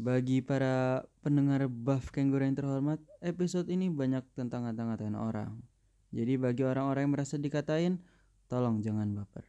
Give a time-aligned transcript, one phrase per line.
[0.00, 5.60] Bagi para pendengar Buff Kangguru yang terhormat, episode ini banyak tentang ngata-ngatain orang.
[6.08, 8.00] Jadi bagi orang-orang yang merasa dikatain,
[8.48, 9.44] tolong jangan baper.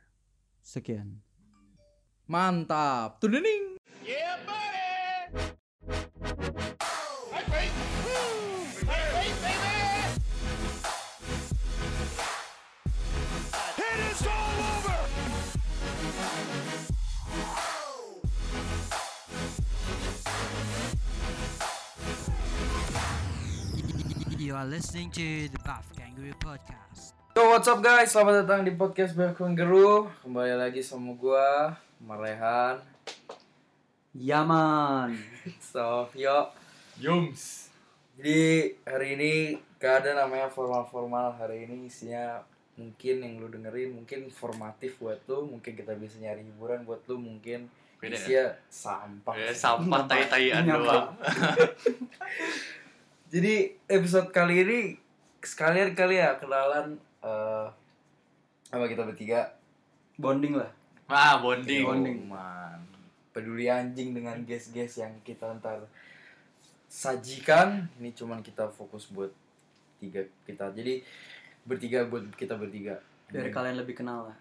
[0.60, 1.24] Sekian.
[2.28, 3.24] Mantap.
[3.24, 3.71] Tudening.
[24.42, 27.14] You are listening to the Buff Kangaroo Podcast.
[27.38, 28.10] Yo, what's up guys?
[28.10, 30.10] Selamat datang di podcast Berkun Geru.
[30.26, 32.82] Kembali lagi sama gua, Marehan.
[34.18, 35.14] Yaman.
[35.70, 36.50] So, yo.
[36.98, 37.70] Yums.
[38.18, 39.32] Jadi hari ini
[39.78, 41.38] gak ada namanya formal-formal.
[41.38, 42.42] Hari ini isinya
[42.82, 47.22] mungkin yang lu dengerin mungkin informatif buat lu, mungkin kita bisa nyari hiburan buat lu,
[47.22, 47.70] mungkin
[48.02, 48.18] Beda ya?
[48.18, 49.38] isinya sampah.
[49.38, 51.14] Ya, sampah tai-taian doang.
[53.32, 54.80] Jadi episode kali ini
[55.40, 57.68] sekalian kali ya kenalan eh
[58.72, 59.56] apa kita bertiga
[60.20, 60.70] Bonding lah.
[61.08, 61.82] Ah, bonding.
[61.88, 62.30] Bonding.
[62.30, 62.84] Man,
[63.34, 65.88] peduli anjing dengan guest-guest yang kita ntar
[66.86, 67.90] sajikan.
[67.98, 69.32] Ini cuman kita fokus buat
[69.98, 70.70] tiga kita.
[70.76, 71.02] Jadi
[71.66, 73.02] bertiga buat kita bertiga.
[73.32, 74.38] Biar kalian lebih kenal lah.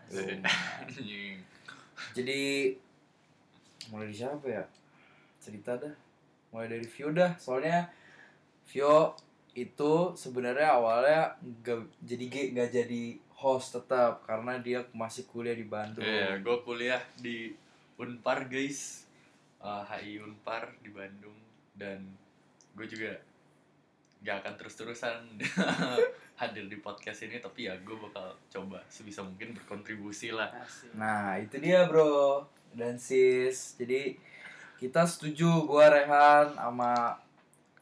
[0.82, 1.40] Anjing.
[2.12, 2.74] Jadi
[3.88, 4.64] mulai dari siapa ya?
[5.40, 5.94] Cerita dah.
[6.52, 7.32] Mulai dari Vio dah.
[7.40, 7.88] Soalnya
[8.70, 9.18] Vio
[9.50, 13.02] itu sebenarnya awalnya nggak jadi nggak jadi
[13.34, 16.06] host tetap karena dia masih kuliah di Bandung.
[16.06, 17.50] Iya, gue kuliah di
[17.98, 19.10] Unpar guys.
[19.60, 21.36] Eh, HI Unpar di Bandung
[21.74, 22.00] dan
[22.76, 23.12] gue juga
[24.20, 25.16] gak akan terus-terusan
[26.40, 30.52] hadir di podcast ini tapi ya gue bakal coba sebisa mungkin berkontribusi lah.
[30.92, 32.44] Nah itu dia bro
[32.76, 33.80] dan sis.
[33.80, 34.16] Jadi
[34.80, 37.20] kita setuju gua Rehan sama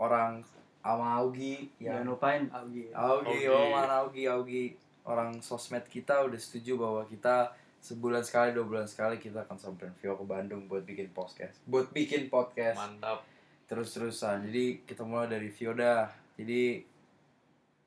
[0.03, 0.43] orang
[0.81, 2.89] sama Augie Jangan yang lupain Augie.
[2.95, 3.49] Augie, Augie.
[3.53, 4.69] oh mana Augie, Augie
[5.05, 9.95] orang sosmed kita udah setuju bahwa kita sebulan sekali dua bulan sekali kita akan samperin
[10.03, 13.23] Vio ke Bandung buat bikin podcast, buat bikin podcast Mantap.
[13.71, 14.51] terus-terusan.
[14.51, 16.11] Jadi kita mulai dari Vio dah.
[16.37, 16.83] Jadi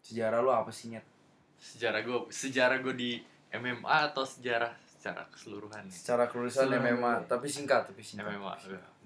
[0.01, 1.05] sejarah lu apa sih nyet?
[1.61, 3.11] Sejarah gue sejarah gue di
[3.53, 5.93] MMA atau sejarah secara keseluruhan nih?
[5.93, 8.31] Secara kelulusan Sejarah MMA, tapi singkat, tapi singkat.
[8.31, 8.53] MMA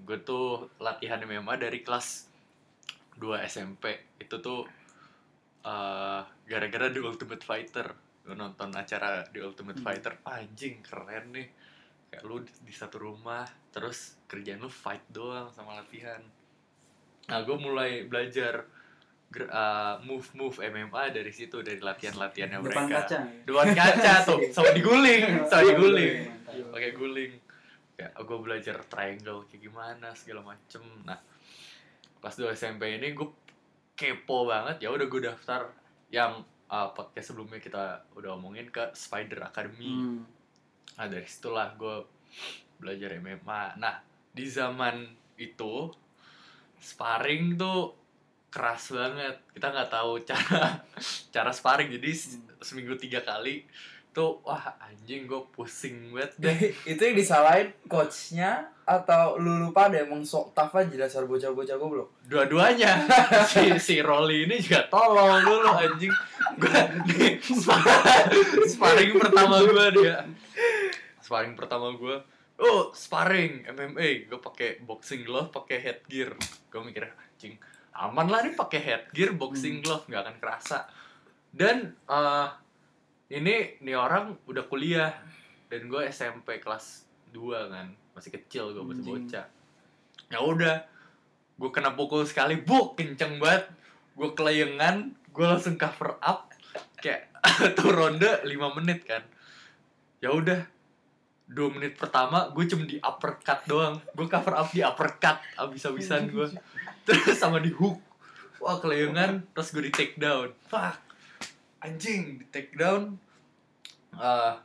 [0.06, 2.30] gue tuh latihan MMA dari kelas
[3.16, 3.84] 2 SMP
[4.16, 4.64] itu tuh
[5.62, 7.88] eh, gara-gara The Ultimate Fighter.
[8.20, 9.86] Gue nonton acara The Ultimate Hmm.
[9.86, 11.48] Fighter anjing keren nih.
[12.06, 16.22] Kayak lu di, di satu rumah terus kerjaan lu fight doang sama latihan.
[17.26, 18.62] Nah gue mulai belajar
[19.32, 23.02] eh, move-move MMA dari situ dari latihan-latihannya Depan mereka.
[23.04, 23.18] kaca.
[23.42, 26.14] depan kaca tuh sama diguling sama diguling
[26.46, 26.70] Mantap.
[26.70, 27.32] pakai guling.
[27.96, 30.82] Ya gue belajar triangle kayak gimana segala macem.
[31.02, 31.18] Nah
[32.26, 33.30] kelas 2 SMP ini gue
[33.94, 34.82] kepo banget.
[34.82, 35.70] Ya udah gue daftar
[36.10, 39.94] yang uh, podcast sebelumnya kita udah omongin ke Spider Academy.
[39.94, 40.26] Hmm.
[40.98, 42.08] nah dari situlah gue
[42.80, 44.00] belajar MMA nah
[44.32, 45.04] di zaman
[45.36, 45.86] itu
[46.82, 47.94] sparring tuh
[48.50, 49.46] keras banget.
[49.54, 50.82] Kita nggak tahu cara
[51.30, 51.94] cara sparring.
[51.94, 53.62] Jadi se- seminggu tiga kali
[54.16, 56.58] tuh wah anjing gue pusing banget deh.
[56.88, 62.08] Itu yang disalahin coachnya atau lu lupa deh emang sok tough aja dasar bocah-bocah goblok?
[62.24, 63.04] Dua-duanya.
[63.52, 66.14] Si si Rolly ini juga tolong dulu anjing.
[66.56, 66.80] Gue
[68.72, 70.24] sparring pertama gue dia.
[71.20, 72.16] Sparring pertama gue
[72.56, 76.32] oh sparring MMA gue pakai boxing glove pakai headgear
[76.72, 77.60] gue mikir anjing
[77.92, 80.88] aman lah nih pakai headgear boxing glove nggak akan kerasa.
[81.52, 82.48] Dan eh,
[83.30, 85.12] ini nih orang udah kuliah.
[85.66, 87.86] Dan gue SMP kelas 2 kan.
[88.14, 89.46] Masih kecil gue masih bocah.
[90.30, 90.86] Ya udah
[91.56, 93.66] gue kena pukul sekali buk kenceng banget.
[94.14, 96.54] Gue kelayangan gue langsung cover up.
[97.02, 97.34] Kayak
[97.78, 99.22] tuh ronde 5 menit kan.
[100.22, 100.62] Ya udah
[101.46, 103.98] dua menit pertama gue cuma di uppercut doang.
[104.14, 106.46] Gue cover up di uppercut abis-abisan gue
[107.02, 107.98] terus sama di hook.
[108.62, 110.54] Wah kelayangan terus gue di take down.
[110.70, 111.05] Fuck
[111.86, 113.14] anjing di take down.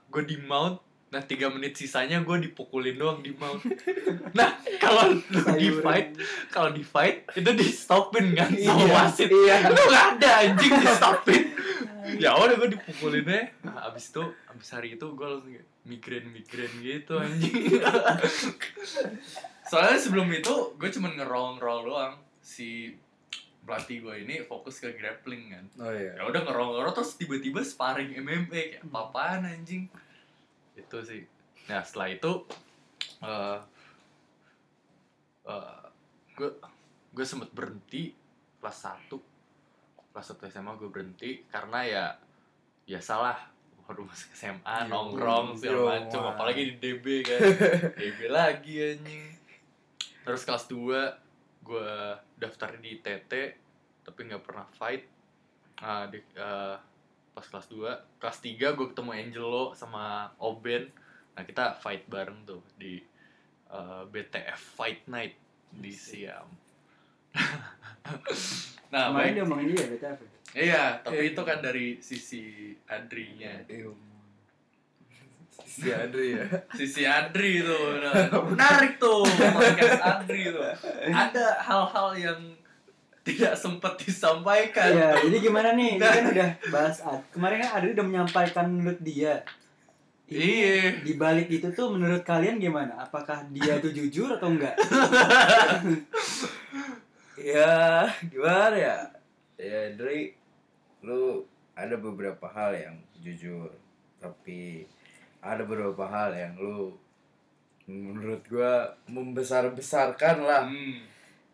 [0.09, 0.81] Gue di mount.
[1.11, 3.61] Nah tiga menit sisanya gue dipukulin doang di mount.
[4.31, 6.15] Nah kalau lu di fight
[6.47, 9.27] kalau di fight itu di stopin kan sama Iya, wasit.
[9.27, 9.55] iya.
[9.67, 11.43] itu nggak ada anjing di stopin.
[12.17, 15.53] Ya udah gue dipukulinnya nah, abis itu abis hari itu gue langsung
[15.85, 17.77] migrain migrain gitu anjing.
[19.69, 22.13] Soalnya sebelum itu gue cuma ngerol ngerol doang.
[22.41, 22.95] Si
[23.61, 25.65] pelatih gue ini fokus ke grappling kan.
[25.77, 26.17] Oh iya.
[26.17, 29.85] Ya udah ngerol terus tiba-tiba sparring MMA kayak apa-apaan anjing?
[30.73, 31.21] Itu sih.
[31.69, 32.31] Nah setelah itu
[33.21, 33.59] eh
[35.45, 35.81] eh,
[36.33, 36.49] gue
[37.13, 38.17] gue sempet berhenti
[38.57, 38.77] kelas
[39.09, 39.13] 1
[40.11, 42.05] kelas 1 SMA gue berhenti karena ya
[42.89, 43.37] ya salah.
[43.85, 46.31] Baru masuk SMA Yo, nongkrong yo, segala macam man.
[46.33, 47.39] apalagi di DB kan.
[47.99, 49.23] DB lagi anjing.
[50.23, 51.20] Terus kelas 2
[51.61, 51.89] gue
[52.35, 53.31] daftar di TT
[54.01, 55.05] tapi nggak pernah fight.
[55.77, 56.75] Nah, di, eh,
[57.31, 57.87] pas kelas 2
[58.17, 60.03] kelas 3 gue ketemu Angelo sama
[60.37, 60.89] Oben.
[61.31, 62.99] Nah kita fight bareng tuh di
[63.67, 65.35] eh, BTF Fight Night
[65.71, 66.47] di Siam.
[68.91, 69.33] Nah Kemarin baik.
[69.33, 70.19] dia ngomongin dia BTF.
[70.19, 70.29] ya?
[70.53, 71.31] iya tapi Eh.
[71.31, 72.43] itu kan dari sisi
[72.83, 73.63] Adrinya
[75.51, 75.67] Iya.
[75.67, 76.45] Si Adri ya.
[76.77, 78.13] sisi Adri tuh nah,
[78.51, 80.63] menarik tuh podcast Adri tuh
[81.11, 82.39] ada hal-hal yang
[83.21, 86.01] tidak sempat disampaikan Iya, jadi gimana nih?
[86.01, 87.21] Ini kan udah bahas Ad.
[87.29, 89.45] Kemarin kan Adri udah menyampaikan menurut dia.
[90.25, 91.05] Ini Iya.
[91.05, 92.97] Di balik itu tuh menurut kalian gimana?
[92.97, 94.73] Apakah dia tuh jujur atau enggak?
[97.41, 98.97] Ya, gimana ya?
[99.57, 100.37] Ya, Dri,
[101.01, 101.41] lu
[101.73, 103.73] ada beberapa hal yang jujur,
[104.21, 104.85] tapi
[105.41, 106.93] ada beberapa hal yang lu
[107.89, 110.63] menurut gua membesar-besarkan lah.
[110.69, 111.01] Hmm.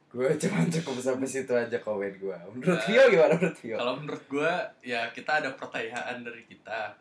[0.07, 2.37] Gua cuma cukup sampai situ aja komen gua.
[2.51, 2.85] Menurut Nah.
[2.85, 3.75] Vio gimana menurut Vio?
[3.79, 4.53] Kalau menurut gue
[4.85, 6.93] ya kita ada pertanyaan dari kita.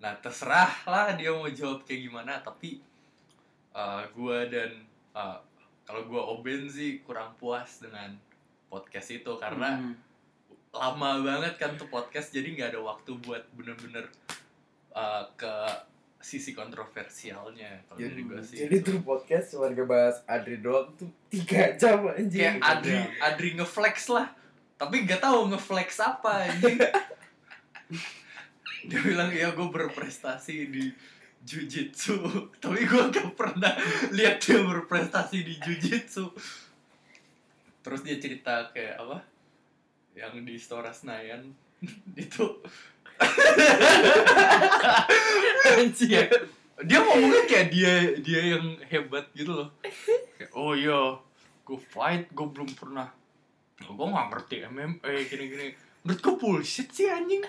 [0.00, 2.40] Nah terserah lah dia mau jawab kayak gimana.
[2.44, 2.80] Tapi
[3.72, 4.70] uh, gue dan
[5.12, 5.40] uh,
[5.84, 8.12] kalau gue Oben sih kurang puas dengan
[8.68, 9.94] podcast itu karena Hmm.
[10.74, 14.10] lama banget kan tuh podcast jadi nggak ada waktu buat bener-bener
[14.90, 15.54] uh, ke
[16.24, 18.64] sisi kontroversialnya kalau dari gue sih.
[18.64, 18.96] Jadi itu.
[18.96, 22.40] tuh podcast cuma ngebahas Adri doang tuh tiga jam anjing.
[22.40, 24.32] kayak Adri Adri ngeflex lah
[24.74, 26.80] tapi nggak tahu ngeflex apa anjing
[28.84, 30.92] dia bilang ya gue berprestasi di
[31.44, 32.16] jujitsu
[32.62, 33.72] tapi gue gak pernah
[34.12, 36.32] lihat dia berprestasi di jujitsu
[37.84, 39.18] terus dia cerita kayak apa
[40.16, 41.52] yang di Stora Senayan
[42.16, 42.44] itu
[45.74, 46.28] Anjing.
[46.84, 49.68] dia ngomongnya kayak dia dia yang hebat gitu loh.
[50.36, 51.16] Kayak, oh iya
[51.64, 53.08] gue fight gue belum pernah.
[53.80, 55.66] Gue gak ngerti MMA gini gini
[56.04, 57.42] menurut gue bullshit sih anjing.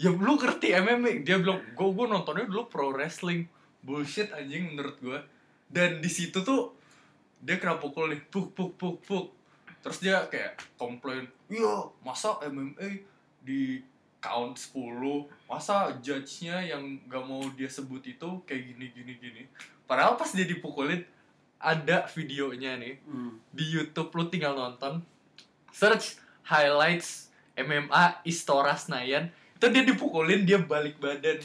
[0.00, 3.44] Ya lu ngerti MMA dia bilang gue gue nontonnya dulu pro wrestling.
[3.84, 5.18] Bullshit anjing menurut gue
[5.68, 6.72] dan di situ tuh
[7.42, 9.26] dia kena pukul nih puk puk puk puk.
[9.84, 13.04] Terus dia kayak komplain iya masa MMA
[13.44, 13.78] di
[14.26, 19.42] count 10 masa judge-nya yang gak mau dia sebut itu kayak gini gini gini.
[19.86, 21.06] Padahal pas dia dipukulin
[21.62, 22.98] ada videonya nih.
[23.06, 23.38] Hmm.
[23.54, 25.00] di YouTube lu tinggal nonton
[25.72, 31.40] search highlights MMA Istora Senayan itu dia dipukulin dia balik badan.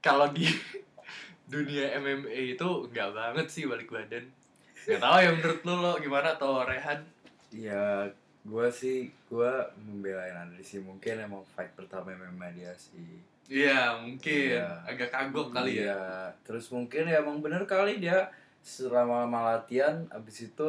[0.00, 0.48] Kalau di
[1.52, 4.24] dunia MMA itu nggak banget sih balik badan.
[4.88, 7.04] Nggak tahu ya menurut lu lo gimana atau Rehan?
[7.52, 8.08] Ya,
[8.48, 13.20] gua sih gua membelain Adri sih mungkin emang fight pertama MMA dia sih.
[13.46, 14.68] iya mungkin Iya.
[14.84, 16.00] agak kagok kali ya Iya,
[16.42, 18.28] terus mungkin ya emang bener kali dia
[18.60, 20.68] selama lama latihan abis itu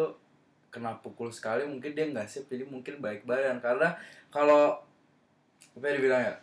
[0.70, 3.92] kena pukul sekali mungkin dia nggak siap jadi mungkin baik badan karena
[4.30, 4.78] kalau
[5.72, 6.36] apa yang dibilang ya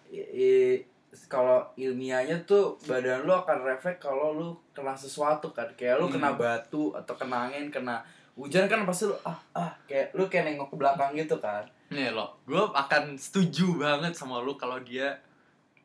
[1.25, 6.29] kalau ilmiahnya tuh badan lu akan refleks kalau lu kena sesuatu kan kayak lu kena
[6.29, 6.39] Hmm.
[6.39, 8.05] batu atau kena angin kena
[8.37, 9.73] hujan kan pasti lu ah ah.
[9.89, 11.65] Kayak lu kayak nengok ke belakang gitu kan.
[11.89, 15.17] Nih lo gue akan setuju banget sama lu kalau dia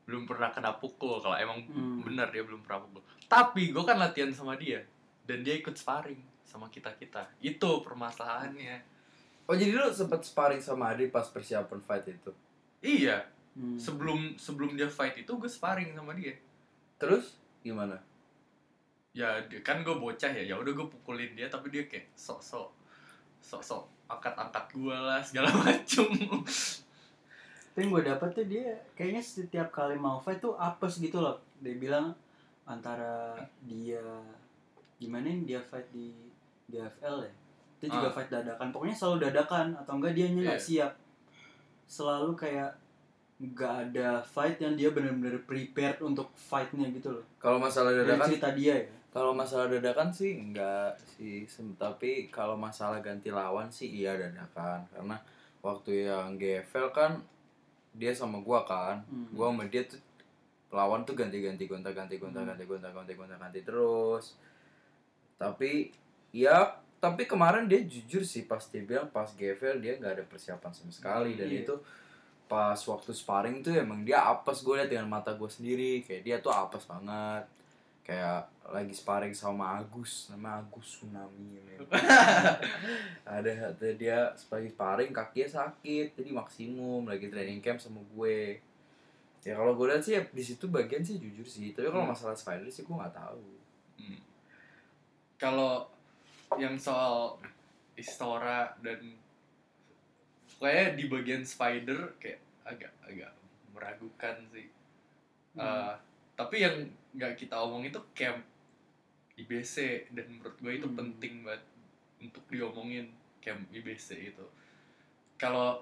[0.04, 2.04] belum pernah kena pukul kalau emang Hmm.
[2.04, 3.02] bener dia belum pernah pukul.
[3.26, 4.84] Tapi gue kan latihan sama dia
[5.24, 7.24] dan dia ikut sparring sama kita kita.
[7.40, 8.84] Itu permasalahannya.
[9.48, 12.32] Oh jadi lu sempet sparring sama Adri pas persiapan fight itu?
[12.84, 13.26] Iya.
[13.52, 13.76] Hmm.
[13.76, 16.40] sebelum sebelum dia fight itu gue sparring sama dia.
[16.96, 18.00] Terus gimana
[19.12, 22.40] ya dia- kan gue bocah ya ya udah gue pukulin dia tapi dia kayak sok
[22.40, 22.70] sok
[23.40, 26.08] sok sok angkat angkat gue lah segala macem
[27.72, 31.40] Tapi yang gue dapet tuh dia kayaknya setiap kali mau fight tuh apes gitu loh.
[31.58, 32.12] Dia bilang
[32.64, 34.04] antara dia
[34.98, 36.12] gimana yang dia fight di
[36.68, 37.32] DFL ya.
[37.80, 38.14] Dia juga Ah.
[38.14, 38.68] fight dadakan.
[38.70, 40.60] Pokoknya selalu dadakan atau enggak dia nggak Iya.
[40.60, 40.92] siap.
[41.88, 42.76] Selalu kayak
[43.40, 47.24] nggak ada fight yang dia benar-benar prepared untuk fightnya gitu loh.
[47.38, 48.86] kalau masalah Dari dadakan cerita dia ya.
[49.12, 51.44] Kalau masalah dadakan sih enggak sih,
[51.76, 55.20] tapi kalau masalah ganti lawan sih iya dadakan karena
[55.60, 57.12] waktu yang GFL kan
[57.92, 59.28] dia sama gua kan, Hmm.
[59.36, 60.00] gua sama dia tuh
[60.72, 62.32] lawan tuh ganti-ganti gonta-ganti Hmm.
[62.32, 64.40] gonta-ganti gonta-ganti gonta-ganti terus.
[65.36, 65.92] Tapi
[66.32, 70.72] ya tapi kemarin dia jujur sih pas dia bilang pas GFL dia nggak ada persiapan
[70.72, 71.66] sama sekali dan Iya.
[71.66, 71.76] itu
[72.46, 76.38] pas waktu sparring tuh emang dia apes gue liat dengan mata gue sendiri kayak dia
[76.38, 77.44] tuh apes banget
[78.02, 81.60] kayak lagi sparring sama Agus nama Agus Tsunami
[83.28, 84.18] ada ada dia
[84.50, 88.58] lagi sparring kakinya sakit jadi maksimum lagi training camp sama gue
[89.42, 92.14] ya kalau gue lihat sih ya, di situ bagian sih jujur sih tapi kalau Hmm.
[92.14, 93.42] masalah spider sih gue nggak tahu
[93.98, 94.18] Hmm.
[95.38, 95.86] Kalau
[96.58, 97.38] yang soal
[97.94, 99.14] Istora dan
[100.58, 103.30] kayak di bagian spider kayak agak agak
[103.70, 104.70] meragukan sih.
[105.54, 105.94] Eh,
[106.34, 108.40] tapi yang nggak kita omong itu camp
[109.36, 109.76] IBC
[110.12, 110.98] dan menurut gue itu Hmm.
[110.98, 111.64] penting banget
[112.20, 114.46] untuk diomongin camp IBC itu.
[115.36, 115.82] Kalau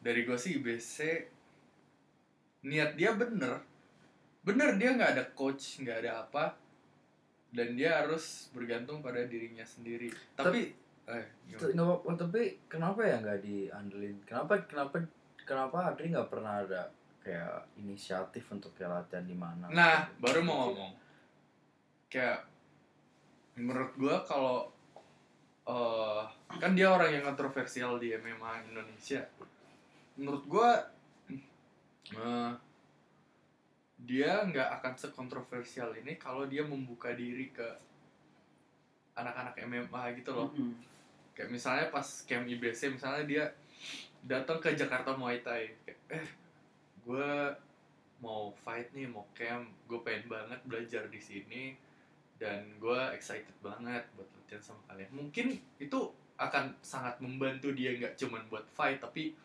[0.00, 0.96] dari gue sih IBC
[2.62, 3.60] niat dia bener,
[4.40, 6.56] bener dia nggak ada coach nggak ada apa
[7.50, 10.08] dan dia harus bergantung pada dirinya sendiri.
[10.32, 10.70] Tapi,
[11.06, 11.60] eh gimana?
[11.60, 14.96] T- nggak apa- tapi kenapa ya nggak diandelin kenapa kenapa
[15.42, 16.82] kenapa Adri nggak pernah ada
[17.20, 20.92] kayak inisiatif untuk kayak latihan di mana Nah, baru mau ngomong.
[22.08, 22.48] Kayak
[23.60, 24.72] menurut gua kalau
[25.68, 26.24] eh
[26.58, 29.22] kan dia orang yang kontroversial di MMA Indonesia.
[30.16, 30.80] Menurut gua
[32.10, 32.52] eh,
[34.00, 37.68] dia nggak akan sekontroversial ini kalau dia membuka diri ke
[39.12, 40.48] anak-anak MMA gitu loh.
[40.56, 40.72] Mm-mm.
[41.36, 43.44] Kayak misalnya pas camp IBC misalnya dia
[44.24, 45.68] datang ke Jakarta Muay Thai.
[45.84, 46.26] Kayak, eh,
[47.04, 47.32] gue
[48.20, 49.68] mau fight nih, mau camp.
[49.88, 51.74] Gue pengen banget belajar di sini.
[52.40, 55.10] Dan gue excited banget buat latihan sama kalian.
[55.12, 55.46] Mungkin
[55.80, 56.00] itu
[56.40, 59.36] akan sangat membantu dia nggak cuman buat fight, tapi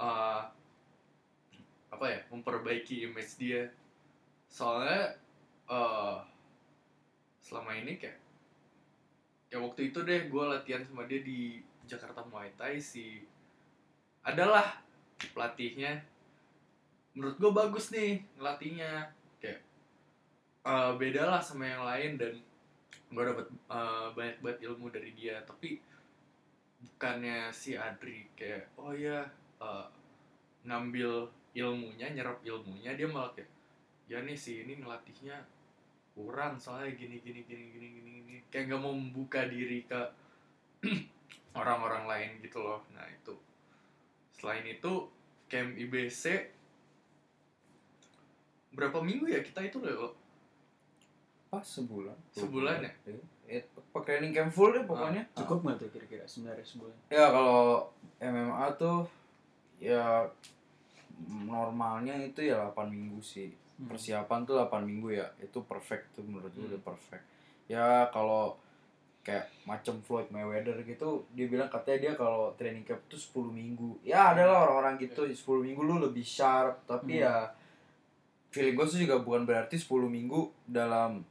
[0.00, 0.48] uh,
[1.92, 3.68] apa ya, memperbaiki image dia.
[4.48, 5.20] Soalnya
[5.68, 6.24] uh,
[7.44, 8.18] selama ini kayak
[9.50, 11.58] ya waktu itu deh gue latihan sama dia di
[11.90, 13.26] Jakarta Muay Thai si
[14.22, 14.78] adalah
[15.34, 15.98] pelatihnya
[17.14, 19.10] menurut gue bagus nih ngelatihnya.
[19.42, 19.60] Kayak
[20.66, 22.34] eh, beda lah sama yang lain dan
[23.10, 25.42] gue dapet eh, banyak banget ilmu dari dia.
[25.42, 25.80] Tapi
[26.80, 29.26] bukannya si Adri kayak oh ya
[29.60, 29.86] eh,
[30.64, 33.50] ngambil ilmunya nyerap ilmunya dia malah kayak
[34.06, 35.38] ya nih si ini ngelatihnya
[36.14, 38.36] kurang soalnya gini gini gini gini gini gini.
[38.50, 40.00] Kayak nggak mau membuka diri ke
[41.60, 42.82] orang-orang lain gitu loh.
[42.94, 43.34] Nah itu.
[44.34, 45.08] Selain itu
[45.50, 46.24] camp IBC
[48.70, 50.14] berapa minggu ya kita itu loh
[51.50, 52.14] pas sebulan.
[52.30, 52.92] Sebulan ya?
[53.50, 55.26] eh, pakai training camp full deh pokoknya.
[55.34, 56.96] Cukup nggak tuh kira-kira sebenarnya sebulan?
[57.10, 58.98] ya kalau MMA tuh
[59.76, 60.22] ya
[61.18, 63.50] normalnya itu ya 8 minggu sih.
[63.80, 63.88] Hmm.
[63.88, 65.26] persiapan tuh 8 minggu ya.
[65.40, 66.70] Itu perfect tuh menurut gue Hmm.
[66.70, 67.24] udah perfect.
[67.66, 68.54] Ya kalau
[69.20, 73.98] kayak macam Floyd Mayweather gitu dia bilang katanya dia kalau training camp tuh 10 minggu.
[74.04, 76.84] Ya ada lah orang-orang gitu 10 minggu lu lebih sharp.
[76.86, 77.24] Tapi Hmm.
[77.24, 77.34] ya
[78.50, 81.22] feeling gue tuh juga bukan berarti 10 minggu dalam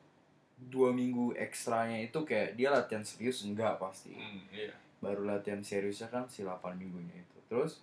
[0.59, 4.11] dua minggu ekstranya itu kayak dia latihan serius enggak pasti.
[4.11, 4.75] Hmm, iya.
[4.99, 7.37] baru latihan seriusnya kan si 8 minggunya itu.
[7.47, 7.79] Terus?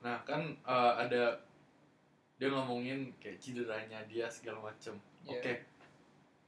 [0.00, 1.36] Nah kan eh, ada
[2.40, 4.96] dia ngomongin kayak cederanya dia segala macem.
[5.28, 5.36] Iya.
[5.36, 5.54] oke.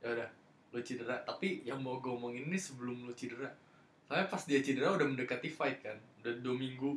[0.01, 0.29] Ya udah
[0.73, 1.21] lo cedera.
[1.29, 3.53] Tapi yang mau gue omongin ini sebelum lo cedera.
[4.09, 6.01] Soalnya pas dia cedera udah mendekati fight kan.
[6.25, 6.97] Udah dua minggu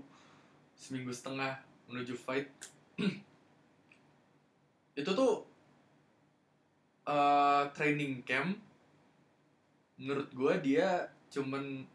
[0.75, 2.47] seminggu setengah menuju fight
[4.95, 5.43] itu tuh
[7.07, 8.55] eh, training camp
[9.99, 11.87] menurut gue dia cuman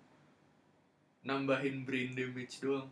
[1.25, 2.89] nambahin brain damage doang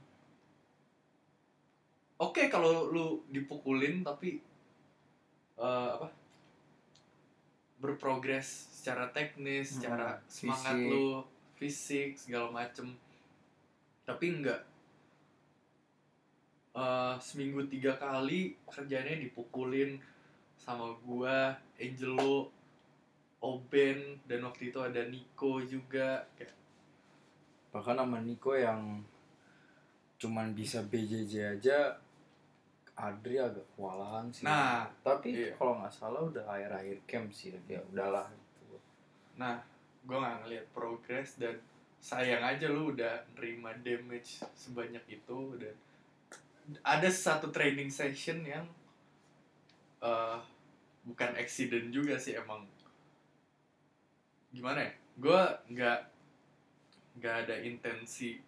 [2.20, 4.40] oke kalau lu dipukulin tapi
[5.56, 6.08] eh, apa
[7.78, 10.90] berprogres secara teknis, Hmm, secara semangat fisik.
[10.90, 11.06] lu,
[11.54, 12.86] fisik segala macem.
[14.02, 14.60] Tapi enggak.
[16.78, 19.98] Eh, seminggu tiga kali kerjanya dipukulin
[20.54, 22.54] sama gua, Angelo,
[23.42, 26.22] Oben, dan waktu itu ada Nico juga.
[26.38, 26.54] Kayak,
[27.74, 29.02] bahkan sama Nico yang
[30.22, 31.94] cuman bisa BJJ aja
[32.98, 35.54] Adri agak kewalahan sih Nah, tapi iya.
[35.54, 38.78] kalau nggak salah udah akhir-akhir camp sih ya udahlah gitu.
[39.38, 39.62] Nah,
[40.02, 41.54] gue nggak ngeliat progres dan
[42.02, 45.74] sayang aja lu udah nerima damage sebanyak itu dan
[46.84, 48.66] ada satu training session yang
[49.98, 50.38] eh
[51.08, 52.68] bukan accident juga sih emang
[54.52, 54.92] gimana ya?
[55.18, 55.40] Gue
[55.74, 56.00] nggak
[57.18, 58.38] nggak ada intensi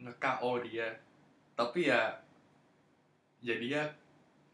[0.00, 0.88] nge-KO dia,
[1.52, 2.16] tapi ya
[3.44, 3.84] jadi ya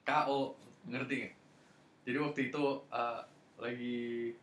[0.03, 0.59] KO
[0.91, 1.35] ngerti nggak?
[2.07, 3.21] Jadi waktu itu eh,
[3.63, 4.35] lagi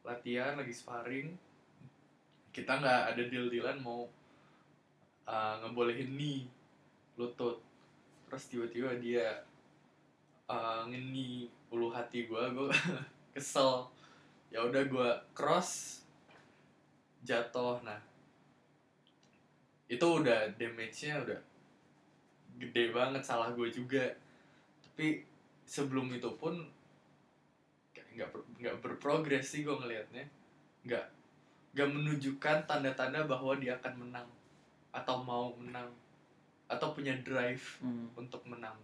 [0.00, 1.28] latihan lagi sparring
[2.50, 4.10] kita nggak ada deal dealan mau
[5.28, 6.50] uh, ngebolehin knee
[7.18, 7.58] lutut.
[8.28, 9.26] Terus tiba-tiba dia
[10.46, 12.68] uh, ngeni ulu hati gue gue
[13.34, 13.86] kesel.
[14.50, 16.02] Ya udah gue cross
[17.22, 17.82] jatuh.
[17.82, 17.98] Nah
[19.90, 21.40] itu udah damage-nya udah
[22.62, 24.06] gede banget salah gue juga.
[24.86, 25.26] Tapi
[25.66, 26.54] sebelum itu pun
[27.94, 30.26] nggak nggak berprogres sih gue ngelihatnya.
[30.86, 31.06] Nggak
[31.70, 34.28] nggak menunjukkan tanda-tanda bahwa dia akan menang
[34.90, 35.86] atau mau menang
[36.70, 38.06] atau punya drive Hmm.
[38.14, 38.78] untuk menang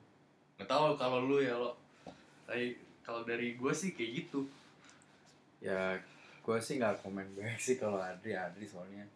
[0.59, 1.79] nggak tahu kalau lu ya lo
[2.45, 4.43] tapi kalau dari gue sih kayak gitu
[5.59, 5.95] ya
[6.43, 9.07] gue sih nggak komen baik sih kalau Adri Adri soalnya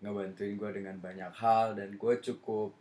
[0.00, 2.72] ngebantuin gue dengan banyak hal dan gue cukup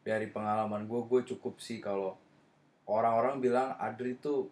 [0.00, 2.14] dari pengalaman gue gue cukup sih kalau
[2.84, 4.48] orang-orang bilang Adri tuh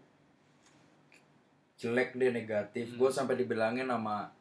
[1.76, 2.98] jelek deh negatif Hmm.
[2.98, 4.32] gue sampai dibilangin sama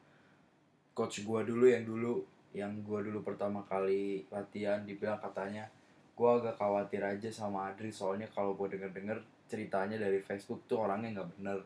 [0.92, 2.24] coach gue dulu yang dulu
[2.56, 5.68] yang gue dulu pertama kali latihan dibilang katanya
[6.16, 9.20] gue agak khawatir aja sama Adri soalnya kalau gue denger-denger
[9.52, 11.60] ceritanya dari Facebook tuh orangnya nggak bener.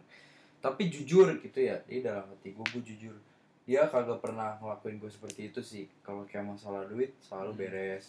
[0.60, 3.16] Tapi jujur gitu ya di dalam hati gue gue jujur.
[3.70, 5.86] Dia kagak pernah ngelakuin gue seperti itu sih.
[6.02, 7.60] Kalau kayak masalah duit selalu Hmm.
[7.62, 8.06] beres.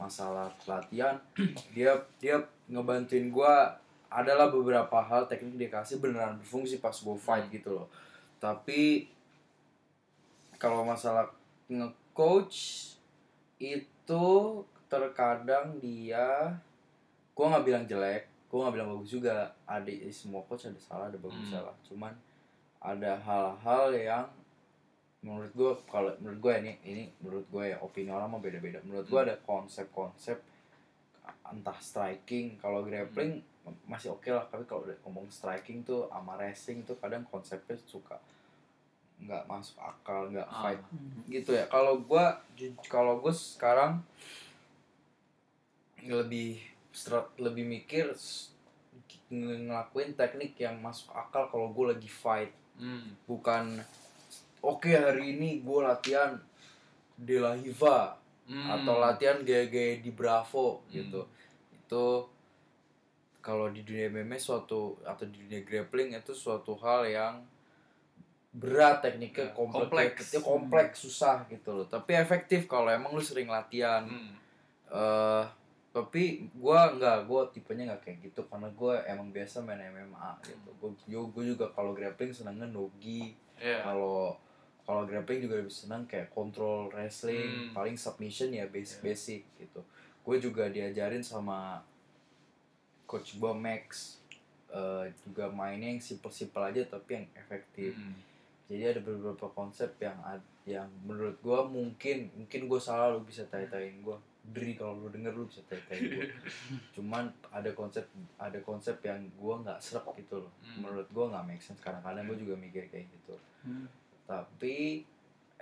[0.00, 1.14] Masalah latihan
[1.76, 3.54] dia dia ngebantuin gue
[4.08, 7.88] adalah beberapa hal teknik dia kasih beneran berfungsi pas gue fight gitu loh.
[8.40, 9.06] Tapi
[10.56, 11.28] kalau masalah
[12.12, 12.92] nge-coach
[13.56, 14.26] itu
[14.84, 16.52] terkadang dia
[17.32, 19.48] gue nggak bilang jelek gue nggak bilang bagus juga.
[19.64, 21.56] Ada semua coach ada salah ada bagus Hmm.
[21.56, 21.72] salah.
[21.88, 22.12] Cuman
[22.84, 24.28] ada hal-hal yang
[25.24, 28.76] menurut gue kalau menurut gue ini ini menurut gue ya opini orang mah beda-beda.
[28.84, 29.28] Menurut gue Hmm.
[29.32, 30.36] ada konsep-konsep
[31.48, 33.40] entah striking kalau grappling
[33.88, 34.44] masih oke lah.
[34.44, 38.20] Tapi kalau udah ngomong striking tuh sama wrestling tuh kadang konsepnya suka
[39.22, 40.60] nggak masuk akal nggak Ah.
[40.66, 40.82] fight
[41.26, 44.02] gitu ya kalau gua ju- kalau gue sekarang
[46.02, 46.58] lebih
[47.38, 48.10] lebih mikir
[49.30, 53.24] ngelakuin teknik yang masuk akal kalau gue lagi fight hmm.
[53.24, 53.80] bukan
[54.60, 56.36] oke hari ini gue latihan
[57.14, 58.66] De La Hiva Hmm.
[58.68, 60.90] atau latihan gaya-gaya di Bravo Hmm.
[60.92, 61.22] gitu
[61.72, 62.04] itu
[63.38, 67.34] kalau di dunia MMA suatu atau di dunia grappling itu suatu hal yang
[68.52, 70.20] berat tekniknya Ya, kompleks kompleks.
[70.28, 74.36] kompleks, kompleks susah gitu loh tapi efektif kalau emang lu sering latihan Hmm.
[74.88, 75.44] eh
[75.92, 80.68] tapi gua nggak gua tipenya nggak kayak gitu karena gua emang biasa main MMA gitu
[80.74, 80.92] gua
[81.26, 83.80] gua juga kalau grappling senengnya nogi Iya.
[83.82, 84.36] kalau
[84.82, 87.72] kalau grappling juga lebih senang kayak control wrestling Hmm.
[87.72, 89.04] paling submission ya basic Yeah.
[89.06, 89.80] basic gitu
[90.22, 91.82] gue juga diajarin sama
[93.06, 94.16] coach gue Max
[94.70, 98.16] eh, juga mainnya yang simple simple aja tapi yang efektif Hmm.
[98.72, 103.44] Jadi ada beberapa konsep yang ad- yang menurut gue mungkin mungkin gue salah lu bisa
[103.44, 106.26] tai-tain gue Dri kalau lu denger lu bisa tai-tain gue
[106.94, 110.52] cuman ada konsep ada konsep yang gue nggak serak gitu loh.
[110.58, 110.80] Hmm.
[110.80, 111.78] menurut gue nggak make sense.
[111.78, 113.34] Kadang-kadang gue juga mikir kayak gitu.
[113.62, 113.86] Hmm.
[114.22, 115.02] tapi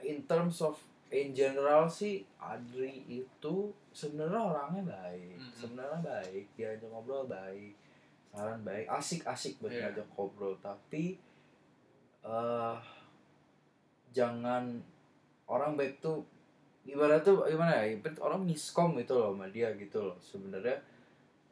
[0.01, 0.77] in terms of
[1.11, 3.55] in general sih Adri itu
[3.91, 5.37] sebenarnya orangnya baik.
[5.51, 6.45] Sebenarnya baik.
[6.55, 7.75] Diajak ngobrol baik.
[8.31, 8.87] Saran baik.
[8.87, 9.91] Asik-asik buat Iya.
[9.91, 10.55] diajak ngobrol.
[10.57, 11.19] Tapi
[12.23, 12.77] eh
[14.11, 14.67] jangan
[15.47, 16.23] orang baik tuh
[16.83, 20.75] ibarat tuh gimana ya ibarat orang miskom gitu loh sama dia gitu loh sebenarnya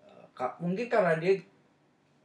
[0.00, 1.38] eh, ka- mungkin karena dia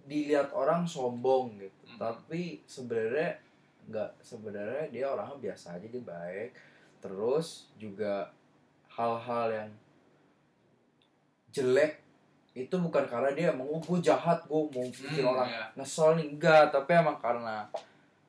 [0.03, 1.97] dilihat orang sombong gitu Mhm.
[1.97, 3.37] tapi sebenarnya
[3.83, 6.51] nggak sebenarnya dia orangnya biasa aja dia baik
[6.99, 8.31] terus juga
[8.89, 9.71] hal-hal yang
[11.49, 12.01] jelek
[12.53, 15.65] itu bukan karena dia emang oh, gue jahat gue mau bikin Hmm, orang iya.
[15.73, 17.65] ngesel nih enggak tapi emang karena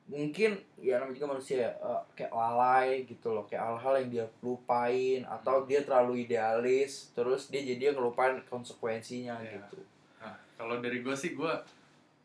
[0.05, 5.25] mungkin ya namanya juga manusia eh, kayak lalai gitu loh kayak hal-hal yang dia lupain
[5.25, 9.65] atau dia terlalu idealis terus dia jadi ngelupain konsekuensinya Iya.
[9.65, 9.81] gitu
[10.15, 11.53] Nah, kalau dari gue sih gue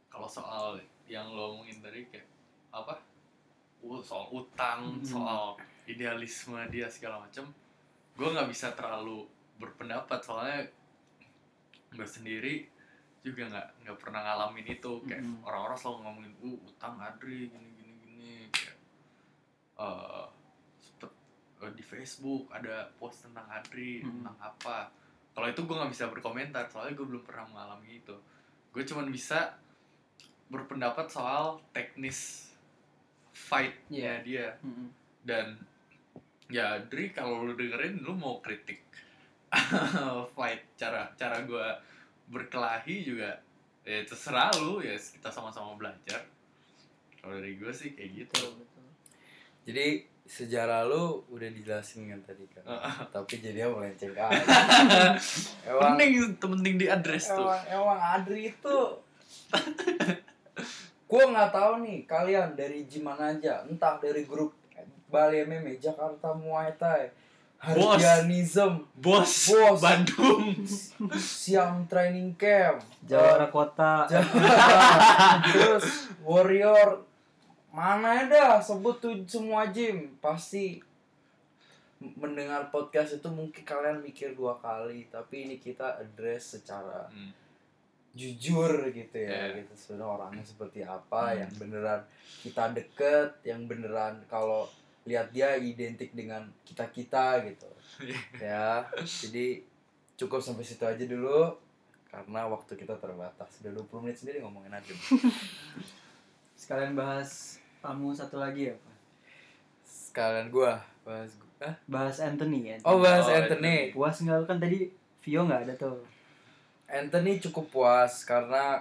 [0.06, 2.24] kalau soal yang lo omongin tadi kayak
[2.70, 2.96] apa?
[3.80, 5.02] Uh, soal utang, Hmm.
[5.02, 7.48] soal idealisme dia segala macem,
[8.14, 9.24] gue nggak bisa terlalu
[9.56, 10.68] berpendapat soalnya
[11.90, 12.68] gue sendiri
[13.20, 15.44] juga nggak nggak pernah ngalamin itu kayak Mm-mm.
[15.44, 17.69] orang-orang selalu ngomongin uh utang Adri gini
[20.76, 21.10] sempet
[21.60, 24.22] eh, di Facebook ada post tentang Adri Mm.
[24.22, 24.92] tentang apa
[25.30, 28.16] kalau itu gue nggak bisa berkomentar soalnya gue belum pernah mengalami itu
[28.70, 29.56] gue cuman bisa
[30.46, 32.50] berpendapat soal teknis
[33.30, 34.90] fightnya dia Hmm.
[35.22, 35.54] dan
[36.48, 38.82] ya Dri kalau lu dengerin lu mau kritik
[40.34, 41.66] fight cara cara gue
[42.26, 43.38] berkelahi juga
[43.82, 46.20] ya terserah lu ya kita sama-sama belajar
[47.16, 48.79] kalau dari gue sih kayak gitu Betul, betul.
[49.70, 49.86] Jadi
[50.30, 52.62] sejarah lu udah dijelasin kan tadi kan
[53.10, 55.24] tapi jadinya melenceng ke atas.
[55.66, 58.78] emang penting itu penting diadres tuh emang emang Adri itu
[61.10, 64.54] Gue nggak tahu nih kalian dari gym mana aja, entah dari grup
[65.10, 67.10] Bali MMA, Jakarta Muay Thai,
[67.74, 67.98] Bos.
[67.98, 69.82] Hardianism, Bos, Bos.
[69.82, 70.54] Bandung.
[71.18, 74.06] Siam Training Camp, Jawara Kota.
[75.50, 77.02] terus Warrior,
[77.70, 80.82] mana ada sebut tuh semua gym pasti
[82.16, 87.30] mendengar podcast itu mungkin kalian mikir dua kali tapi ini kita address secara Hmm.
[88.10, 89.62] jujur gitu ya Iya.
[89.62, 89.70] gitu.
[89.76, 92.02] Sebenarnya orangnya seperti apa yang beneran
[92.42, 94.66] kita deket yang beneran kalau
[95.06, 97.70] lihat dia identik dengan kita kita gitu.
[98.40, 99.62] Ya jadi
[100.18, 101.54] cukup sampai situ aja dulu
[102.08, 103.62] karena waktu kita terbatas.
[103.62, 104.90] Udah 20 menit sendiri ngomongin aja
[106.56, 108.96] Sekalian bahas tamu satu lagi ya, Pak.
[109.82, 111.74] sekalian gua bahas ah?
[111.86, 112.76] Bahas Anthony ya.
[112.82, 114.88] oh bahas Oh, Anthony Puas nggak lu kan tadi
[115.20, 116.00] Vio nggak ada tuh.
[116.86, 118.80] Anthony cukup puas karena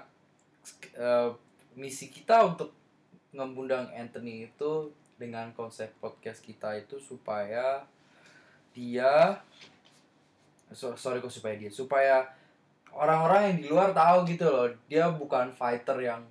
[0.93, 1.29] eh,
[1.75, 2.71] misi kita untuk
[3.29, 4.71] ngundang Anthony itu
[5.15, 7.83] dengan konsep podcast kita itu supaya
[8.71, 9.35] dia
[10.71, 12.25] so- sorry kok supaya dia supaya
[12.89, 16.23] orang-orang yang di luar tahu gitu loh dia bukan fighter yang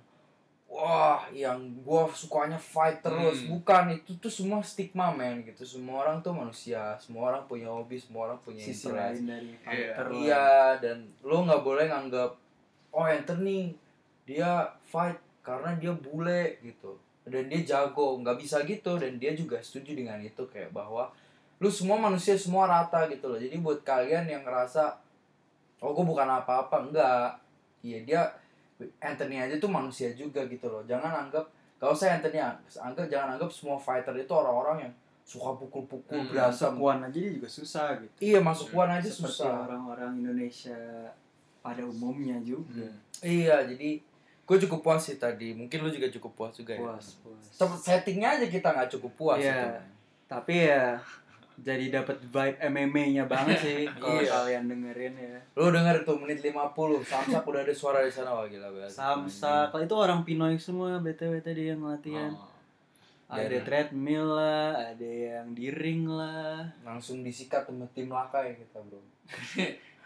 [0.69, 3.43] wah yang gua sukanya fight terus.
[3.43, 3.57] Hmm.
[3.57, 5.65] bukan itu tuh semua stigma men gitu.
[5.65, 6.93] Semua orang tuh manusia.
[7.01, 8.95] Semua orang punya hobi semua orang punya Sisi interest.
[8.95, 10.13] lain dari fighter lah.
[10.13, 12.31] Iya, dan lo nggak boleh nganggap
[12.93, 13.73] oh Anthony
[14.29, 16.93] dia fight karena dia bule gitu.
[17.25, 19.01] Dan dia jago nggak bisa gitu.
[19.01, 21.09] Dan dia juga setuju dengan itu kayak bahwa
[21.59, 23.41] lu semua manusia semua rata gitu loh.
[23.41, 25.01] Jadi buat kalian yang ngerasa
[25.81, 26.87] oh gue bukan apa-apa.
[26.87, 27.41] Enggak
[27.81, 28.21] iya dia
[28.99, 33.49] Anthony aja tuh manusia juga gitu loh jangan anggap gak usah Anthony anggap jangan anggap
[33.49, 38.13] semua fighter itu orang-orang yang suka pukul-pukul Hmm, Masuk one aja dia juga susah gitu.
[38.17, 40.79] iya masuk one aja Seperti susah orang-orang Indonesia
[41.59, 42.87] pada umumnya juga.
[43.19, 43.99] Iya, jadi
[44.41, 45.53] gue cukup puas sih tadi.
[45.53, 46.81] Mungkin lu juga cukup puas juga ya.
[46.81, 47.45] Puas, puas.
[47.77, 49.53] Settingnya aja kita nggak cukup puas Iya.
[49.53, 49.67] itu.
[50.25, 50.97] Tapi ya
[51.59, 54.29] jadi dapat vibe MMA-nya banget sih kalau Iya.
[54.33, 55.39] kalian dengerin ya.
[55.53, 56.55] Lu denger tuh menit 50,
[57.01, 58.89] Samsak udah ada suara di sana wah gila banget.
[58.89, 62.31] Samsak, itu orang Pinoy semua BTW tadi yang latihan.
[62.31, 62.47] Oh.
[63.29, 66.65] Ada Dan- treadmill lah, ada yang di ring lah.
[66.81, 68.97] Langsung disikat sama tim lakai kita, Bro.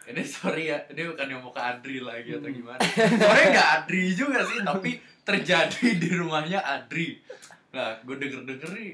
[0.03, 2.59] Ini sorry ya, ini bukan yang mau ke Adri lagi atau Hmm.
[2.59, 2.79] gimana.
[2.83, 4.91] Sebenarnya nggak Adri juga sih, tapi
[5.23, 7.15] terjadi di rumahnya Adri.
[7.71, 8.91] Nah, gue denger-denger nih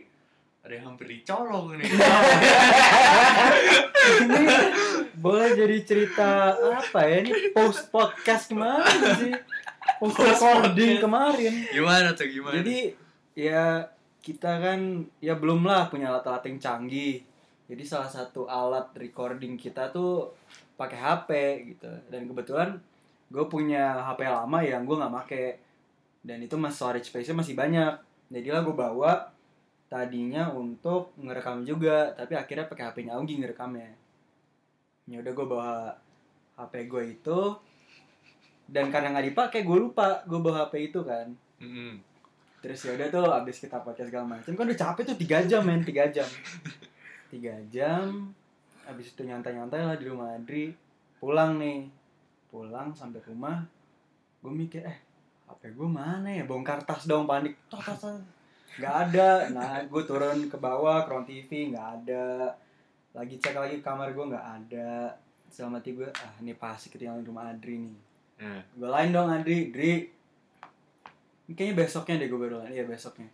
[0.60, 1.88] ada yang hampir dicolong nih.
[4.20, 4.46] Ini
[5.24, 7.24] boleh jadi cerita apa ya?
[7.24, 9.34] Ini post podcast kemarin sih.
[10.04, 11.54] Post recording kemarin.
[11.72, 12.60] gimana tuh gimana?
[12.60, 12.92] Jadi
[13.40, 13.88] ya
[14.20, 17.24] kita kan ya belum lah punya alat-alat yang canggih.
[17.72, 20.36] Jadi salah satu alat recording kita tuh
[20.76, 21.30] pakai HP
[21.72, 21.92] gitu.
[22.12, 22.76] Dan kebetulan
[23.32, 25.46] gue punya HP lama yang gue nggak make.
[26.20, 27.96] Dan itu mas storage space-nya masih banyak.
[28.28, 29.39] Jadilah gue bawa
[29.90, 33.90] tadinya untuk ngerekam juga, tapi akhirnya pakai HP-nya Augie ngerekamnya.
[35.10, 35.74] Ya udah gue bawa
[36.60, 37.40] HP gue itu
[38.70, 41.32] dan karena nggak dipakai gue lupa gue bawa HP itu kan
[41.64, 41.98] Mm-mm.
[42.60, 45.64] terus ya udah tuh abis kita podcast segala macam kan udah capek tuh tiga jam
[45.66, 46.28] men tiga jam
[47.34, 48.30] tiga jam
[48.86, 50.76] abis itu nyantai nyantai lah di rumah Adri
[51.18, 51.88] pulang nih
[52.54, 53.64] pulang sampai rumah
[54.44, 55.00] gue mikir eh
[55.50, 58.04] HP gue mana ya bongkar tas dong panik tas.
[58.78, 59.30] Nggak ada.
[59.50, 62.54] Nah gue turun ke bawah ke ruang TV nggak ada.
[63.18, 65.18] Lagi cek lagi kamar gue nggak ada.
[65.50, 67.98] Selama tiga ah ini pasti ketinggalan di rumah Adri nih.
[68.40, 68.62] Ya.
[68.64, 69.94] gue lain dong Andri Dri.
[71.50, 72.72] Ini kayaknya besoknya deh gue baru lain.
[72.78, 73.30] Iya besoknya.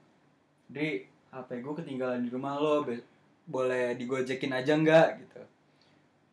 [0.71, 2.87] Dri HP gue ketinggalan di rumah lo.
[2.87, 3.03] Be-
[3.45, 5.07] boleh digojekin aja nggak?
[5.21, 5.41] Gitu.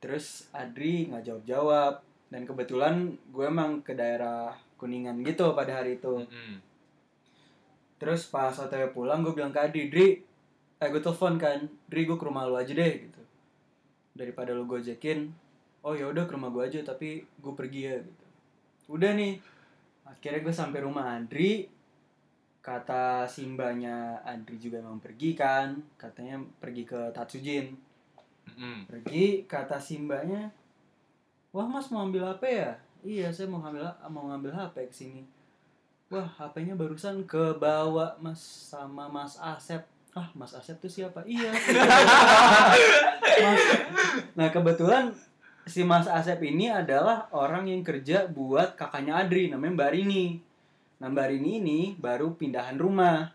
[0.00, 1.94] Terus Adri nggak jawab jawab
[2.32, 6.24] dan kebetulan gue emang ke daerah kuningan gitu pada hari itu.
[6.24, 6.71] Mm-mm.
[8.02, 10.18] Terus pas otw pulang gue bilang ke Adri Dri
[10.82, 13.22] eh gue telepon kan Dri gue ke rumah lo aja deh gitu.
[14.18, 15.30] Daripada lo gojekin
[15.86, 18.26] oh ya udah ke rumah gue aja tapi gue pergi ya gitu.
[18.98, 19.38] Udah nih
[20.02, 21.70] akhirnya gue sampai rumah Andri.
[22.58, 27.94] Kata simbanya Andri juga emang pergi kan katanya pergi ke Tatsujin.
[28.42, 28.90] Mm-mm.
[28.90, 30.50] pergi kata simbanya
[31.54, 32.74] wah mas mau ambil HP ya?
[33.06, 35.22] Iya saya mau ngambil mau ngambil HP ke sini
[36.12, 38.36] wah HP-nya barusan ke bawa mas
[38.68, 39.80] sama mas Asep.
[40.12, 41.24] Ah mas Asep tuh siapa?
[41.24, 41.48] Iya.
[43.40, 43.68] Mas-
[44.36, 45.16] nah kebetulan
[45.64, 50.36] si mas Asep ini adalah orang yang kerja buat kakaknya Adri namanya Mbak Rini.
[51.00, 53.32] Nah Mbak Rini ini baru pindahan rumah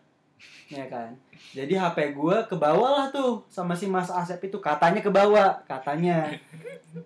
[0.70, 1.18] ya kan?
[1.58, 4.62] Jadi HP gue ke bawah lah tuh sama si Mas Asep itu.
[4.62, 6.30] Katanya ke bawah katanya.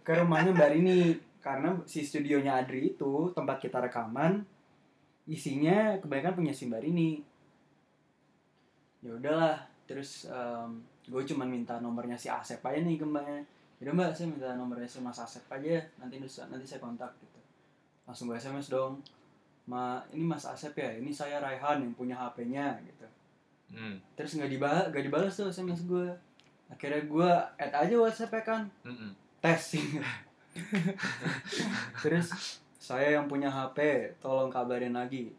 [0.04, 1.16] Ke rumahnya Mbak Rini.
[1.40, 4.44] Karena si studionya Adri itu tempat kita rekaman
[5.30, 7.22] isinya kebanyakan punya simbar ini
[9.02, 10.30] ya udahlah terus
[11.06, 13.42] gue cuman minta nomornya si Asep aja nih kembangnya
[13.82, 17.42] Yaudah mbak saya minta nomornya si Mas Asep aja nanti nanti saya kontak gitu.
[18.06, 19.02] Langsung gue SMS dong.
[19.66, 21.02] Ma ini Mas Asep ya?
[21.02, 23.10] Ini saya Raihan yang punya HP-nya gitu.
[23.72, 23.96] Hmm.
[24.20, 26.04] terus nggak dibalas nggak dibalas tuh SMS gue
[26.68, 28.68] akhirnya gue add aja WhatsApp kan.
[28.84, 29.16] Mm-mm.
[29.42, 29.64] tes
[32.04, 32.61] terus
[32.92, 35.32] saya yang punya HP tolong kabarin lagi.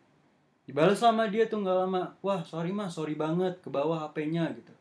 [0.64, 2.16] Dibalas sama dia tuh nggak lama.
[2.24, 4.72] Wah sorry mas sorry banget ke bawah HP-nya gitu.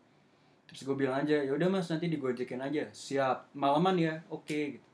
[0.71, 2.87] Terus gue bilang aja ya udah mas nanti digojekin aja.
[2.95, 3.51] Siap.
[3.51, 4.13] Malaman ya?
[4.31, 4.87] Oke gitu.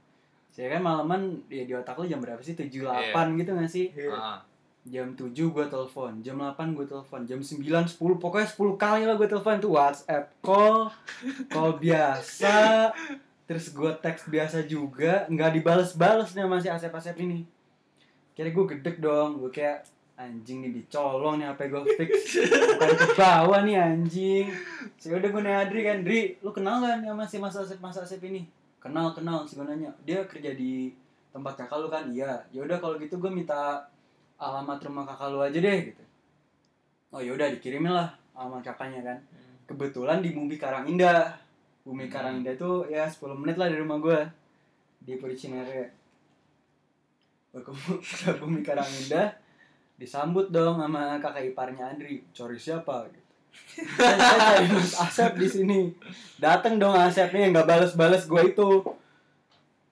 [0.50, 2.58] Saya kan malaman ya di otak lu jam berapa sih?
[2.58, 3.94] Tujuh delapan gitu nggak sih?
[4.10, 4.42] Ah.
[4.88, 9.20] jam 7 gue telepon, jam 8 gue telepon, jam 9, 10, pokoknya 10 kali lah
[9.20, 10.88] gue telepon tuh WhatsApp call,
[11.52, 12.88] call biasa,
[13.44, 17.44] terus gue teks biasa juga, nggak dibales-bales nih masih Asep-Asep ini.
[18.38, 19.82] Kira gue gedek dong, gue kayak
[20.14, 22.12] anjing nih dicolong nih HP gue fix,
[22.46, 24.46] bukan ke bawah nih anjing.
[25.02, 27.98] Saya udah gue nanya Adri kan, Dri, lu kenal nih sama si Mas Asep, Mas
[27.98, 28.46] Asep ini?
[28.78, 29.90] Kenal, kenal, sih gue nanya.
[30.06, 30.94] Dia kerja di
[31.34, 32.14] tempat kakak lu kan?
[32.14, 32.46] Iya.
[32.54, 33.90] Ya udah kalau gitu gue minta
[34.38, 36.04] alamat rumah kakak lu aja deh gitu
[37.10, 39.18] oh yaudah dikirimin lah alamat kakaknya kan
[39.66, 41.34] kebetulan di Bumi Karangindah
[41.82, 42.14] Bumi Hmm.
[42.14, 44.20] Karangindah itu ya 10 menit lah dari rumah gue
[45.08, 45.40] di Puri
[47.58, 49.34] Cinere Gua ke ke Bumi Karangindah
[49.98, 52.22] disambut dong sama kakak iparnya Andri.
[52.30, 53.10] Cari siapa?
[53.10, 53.28] Gitu
[53.98, 55.80] saya, cari Mas Asep di sini.
[56.38, 58.70] Dateng dong Asepnya yang nggak bales-bales gue itu.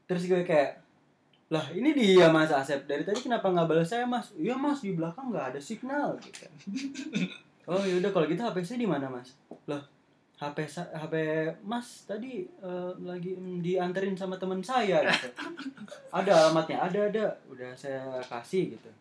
[0.06, 0.82] Terus gue kayak
[1.49, 2.86] lah ini dia Mas Asep.
[2.89, 4.34] Dari tadi kenapa nggak balas saya Mas?
[4.38, 6.45] Iya Mas di belakang nggak ada signal gitu.
[7.65, 9.34] Oh yaudah kalau gitu HP saya di mana Mas?
[9.65, 9.82] Lah
[10.36, 11.13] HP HP
[11.63, 15.32] Mas tadi eh, lagi mm, dianterin sama teman saya gitu
[16.12, 18.91] ada alamatnya ada ada udah saya kasih gitu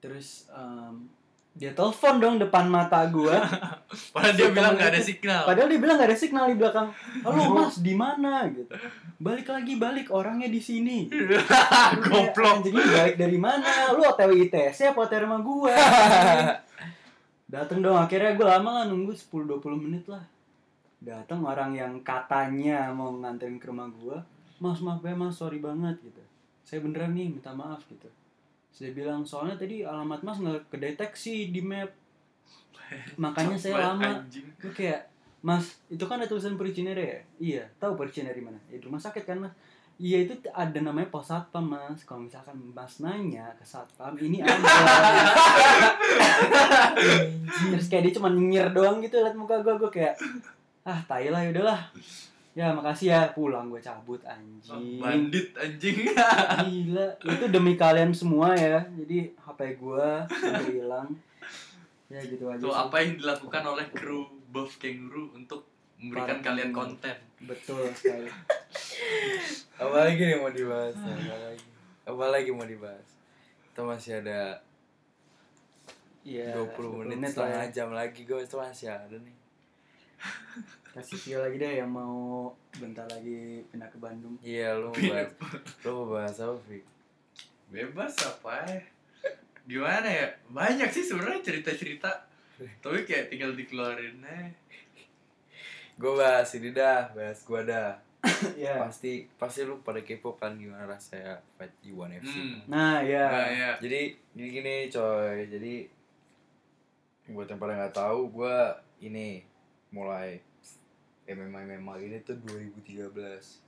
[0.00, 1.08] terus em,
[1.54, 3.44] dia telepon dong depan mata gua
[4.14, 5.42] Padahal dia bilang nggak ada signal.
[5.46, 6.88] Padahal dia bilang gak ada signal di belakang.
[7.22, 8.74] Halo mas, di mana gitu?
[9.22, 11.06] Balik lagi balik orangnya di sini.
[12.04, 12.66] Goblok.
[12.66, 13.94] Ini balik dari mana?
[13.94, 15.74] Lu OTW ITS apa OTW rumah gua?
[17.54, 20.26] Dateng dong akhirnya gue lama lah nunggu 10-20 menit lah.
[20.98, 24.18] Datang orang yang katanya mau nganterin ke rumah gua.
[24.58, 26.22] Mas maaf ya mas, sorry banget gitu.
[26.66, 28.10] Saya beneran nih minta maaf gitu.
[28.74, 31.94] Saya bilang soalnya tadi alamat mas nggak kedeteksi di map.
[33.22, 34.26] Makanya saya lama
[34.58, 35.14] gue kayak
[35.44, 39.28] mas itu kan ada tulisan pericinere ya iya tahu pericinere mana ya di rumah sakit
[39.28, 39.52] kan mas
[39.96, 42.02] iya itu ada namanya pos satpam mas.
[42.02, 44.54] Kalau misalkan mas nanya ke satpam ini ada.
[47.74, 50.14] Terus kayak dia cuma nyengir doang gitu liat muka gue gue kayak
[50.84, 51.80] ah tai lah yaudahlah
[52.54, 55.02] ya makasih ya pulang gue cabut anjing.
[55.02, 56.10] Bandit anjing.
[56.62, 58.82] gila itu demi kalian semua ya.
[58.94, 61.08] Jadi HP gue sampai hilang.
[62.06, 62.78] Ya gitu aja Tuh sih.
[62.78, 65.66] apa yang dilakukan oleh kru Buff Kangaroo untuk
[65.98, 67.16] memberikan Para kalian konten.
[67.44, 68.30] betul sekali
[69.82, 70.94] Apa lagi nih mau dibahas?
[70.96, 71.64] Apa lagi?
[72.04, 73.08] Apa lagi mau dibahas?
[73.70, 74.62] Kita masih ada
[76.24, 77.74] Iya, 20 menit, lah setengah ya.
[77.74, 79.36] jam lagi gue itu masih ada nih.
[80.96, 82.48] Kasih Vio lagi deh yang mau
[82.80, 84.40] bentar lagi pindah ke Bandung.
[84.40, 85.30] Iya lu mau bahas,
[85.84, 86.84] lu mau bahas apa Fik?
[87.68, 88.80] Bebas apa ya?
[89.68, 90.26] Gimana ya?
[90.48, 92.08] Banyak sih sebenarnya cerita-cerita.
[92.80, 94.48] Tapi kayak tinggal dikeluarin eh.
[96.00, 98.00] Gue bahas ini dah, bahas gue dah.
[98.56, 98.80] Iya.
[98.88, 102.34] Pasti pasti lu pada kepo kan gimana rasanya fight di One FC.
[102.34, 102.58] Hmm.
[102.68, 103.26] Nah, ya.
[103.28, 103.70] Nah, ya.
[103.78, 105.74] Jadi gini gini coy, jadi
[107.32, 108.56] buat yang pada nggak tahu, gue
[109.00, 109.40] ini
[109.88, 110.36] mulai
[111.24, 113.64] MMA MMA ini tuh 2013.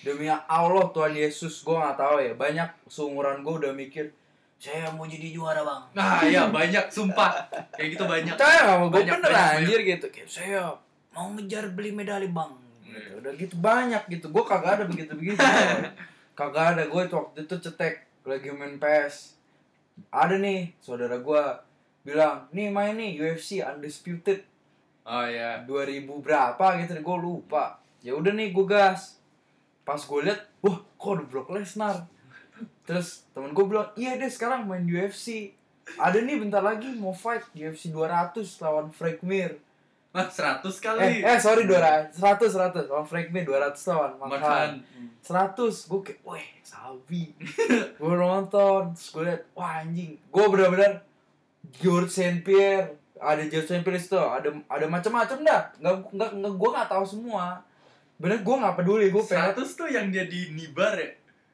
[0.00, 2.32] Demi Allah Tuhan Yesus, gue nggak tahu ya.
[2.32, 4.08] Banyak seumuran gue udah mikir,
[4.56, 5.82] saya mau jadi juara bang.
[5.92, 7.48] Nah, ya banyak sumpah.
[7.76, 8.32] Kayak gitu banyak.
[8.32, 10.06] Percaya gak mau gue bener banyak, anjir gitu.
[10.08, 10.60] Kayak saya
[11.12, 12.69] mau ngejar beli medali bang.
[12.90, 13.10] Gitu.
[13.22, 14.26] Udah gitu banyak gitu.
[14.34, 15.38] Gue kagak ada begitu-begitu.
[15.44, 15.82] coy.
[16.34, 16.82] kagak ada.
[16.90, 19.38] Gue waktu itu cetek lagi main PS.
[20.10, 21.44] Ada nih saudara gue
[22.02, 24.50] bilang, nih main nih UFC Undisputed
[25.10, 25.64] Oh ya.
[25.64, 27.80] 2000 berapa gitu gue lupa.
[28.04, 29.18] Ya udah nih gue gas.
[29.82, 32.06] Pas gue liat, wah kok ada Brock Lesnar.
[32.84, 35.56] Terus temen gue bilang, iya deh sekarang main UFC.
[35.98, 39.58] Ada nih bentar lagi mau fight UFC 200 lawan Frank Mir.
[40.10, 41.22] Nah, 100 Eh, kali.
[41.22, 44.82] eh sorry 200, 100 100 lawan Frank Mir 200 lawan Hunt.
[45.22, 45.54] 100
[45.86, 47.30] gue kayak, weh sabi.
[48.00, 50.18] gue nonton, terus gue liat, wah anjing.
[50.26, 51.06] Gue bener-bener
[51.72, 55.62] George Saint Pierre, ada George Saint Pierre itu, ada ada macam-macam dah.
[55.78, 57.62] Nggak nggak nggak gue nggak tahu semua.
[58.16, 61.10] Bener gue nggak peduli, gue pengen 100 tuh yang jadi nibar ya?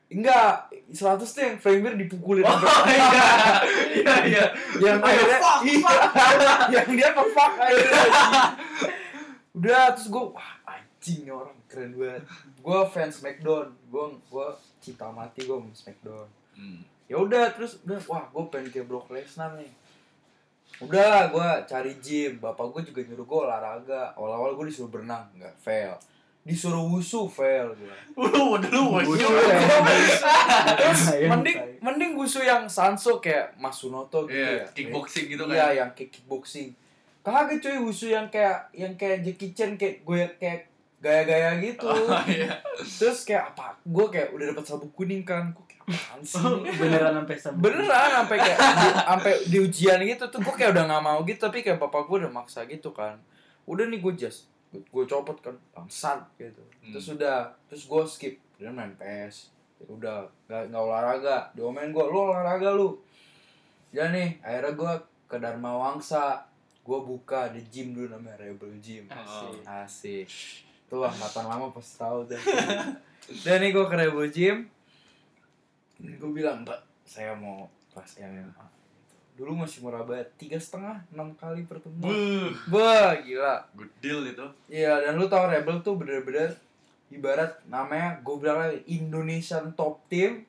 [0.06, 3.58] enggak 100 tuh yang Framir dipukulin Oh iya.
[3.96, 4.14] Iya.
[4.28, 4.44] Iya.
[4.82, 5.82] yang akhirnya fuck, iya,
[6.76, 8.02] yang dia ke fuck akhirnya
[9.56, 12.24] udah terus gue wah anjing orang keren banget.
[12.60, 13.72] Gue fans Smackdown.
[13.88, 14.48] Gue gue
[14.84, 16.28] cinta mati gue sama Smackdown.
[16.56, 16.80] Hmm.
[17.06, 19.72] ya udah terus udah wah gue pengen kayak Brock Lesnar nih.
[20.84, 22.36] Udah gue cari gym.
[22.36, 24.12] Bapak gue juga nyuruh gue olahraga.
[24.18, 25.96] Awal-awal gue disuruh berenang nggak fail
[26.46, 29.28] disuruh wusu fail gue Lu dulu Wusu wusu.
[29.28, 29.58] ya.
[30.78, 35.52] terus mending mending wusu yang sanso kayak Masunoto gitu Iya, ya kickboxing gitu kan.
[35.52, 36.70] Iya, yang kayak kickboxing.
[37.20, 41.84] Kagak cuy, wusu yang kayak yang kayak Jackie Chan kayak gue kayak gaya-gaya gitu.
[41.84, 42.56] Oh iya.
[42.78, 43.74] Terus kayak apa?
[43.82, 45.50] Gue kayak udah dapat sabuk kuning kan.
[45.50, 46.40] Gue kayak apaan sih?
[46.72, 47.60] Beneran sampai sabuk.
[47.60, 51.40] Beneran sampai kayak di- sampai di ujian gitu tuh gue kayak udah nggak mau gitu
[51.42, 53.18] tapi kayak bapak gue udah maksa gitu kan.
[53.64, 56.62] Udah nih gue just gue copot kan bangsat gitu.
[56.92, 59.52] Terus udah terus gue skip dia main PS.
[59.76, 61.36] Ya udah nggak nggak olahraga.
[61.52, 62.96] Diomelin gue, lu olahraga lu.
[63.92, 64.92] Ya nih, akhirnya gue
[65.28, 66.44] ke Dharma Wangsa.
[66.86, 69.10] Gue buka di gym dulu namanya Rebel Gym.
[69.10, 69.58] Asik.
[69.66, 70.28] Asik.
[70.86, 72.38] Tuh angkatan lama pasti tahu deh.
[73.42, 74.58] Dan nih gue ke Rebel Gym.
[75.98, 78.75] Gue bilang, Mbak, saya mau kelas MMA.
[79.36, 82.08] Dulu masih murah banget, tiga setengah, enam kali pertemuan.
[82.66, 83.12] Buh.
[83.18, 83.54] Gila.
[83.70, 84.46] Good deal itu.
[84.66, 86.56] Iya, dan lu tau Rebel tuh bener-bener
[87.06, 90.42] ibarat namanya gue bilang lagi Indonesian top team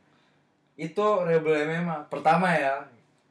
[0.73, 2.81] itu Rebel MMA pertama ya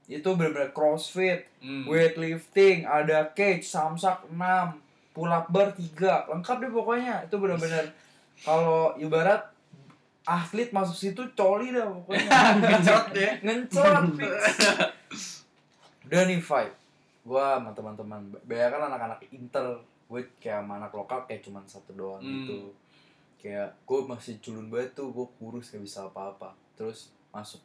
[0.06, 1.82] itu bener-bener crossfit Hmm.
[1.84, 4.38] weightlifting ada cage samsak 6
[5.10, 5.90] pull up bar 3
[6.28, 7.90] lengkap deh pokoknya itu bener-bener
[8.38, 9.42] kalau ibarat
[10.22, 12.30] atlet masuk situ coli dah pokoknya
[12.62, 13.30] Ngecot ya.
[13.42, 14.30] ngencot fix.
[16.06, 16.40] udah nih
[17.26, 19.66] gua sama teman-teman banyak kan anak-anak inter
[20.06, 22.46] gue kayak sama anak lokal kayak cuman satu doang Hmm.
[22.46, 22.70] gitu.
[23.42, 26.54] Kayak gue masih culun banget tuh gue kurus gak bisa apa-apa.
[26.78, 27.62] Terus masuk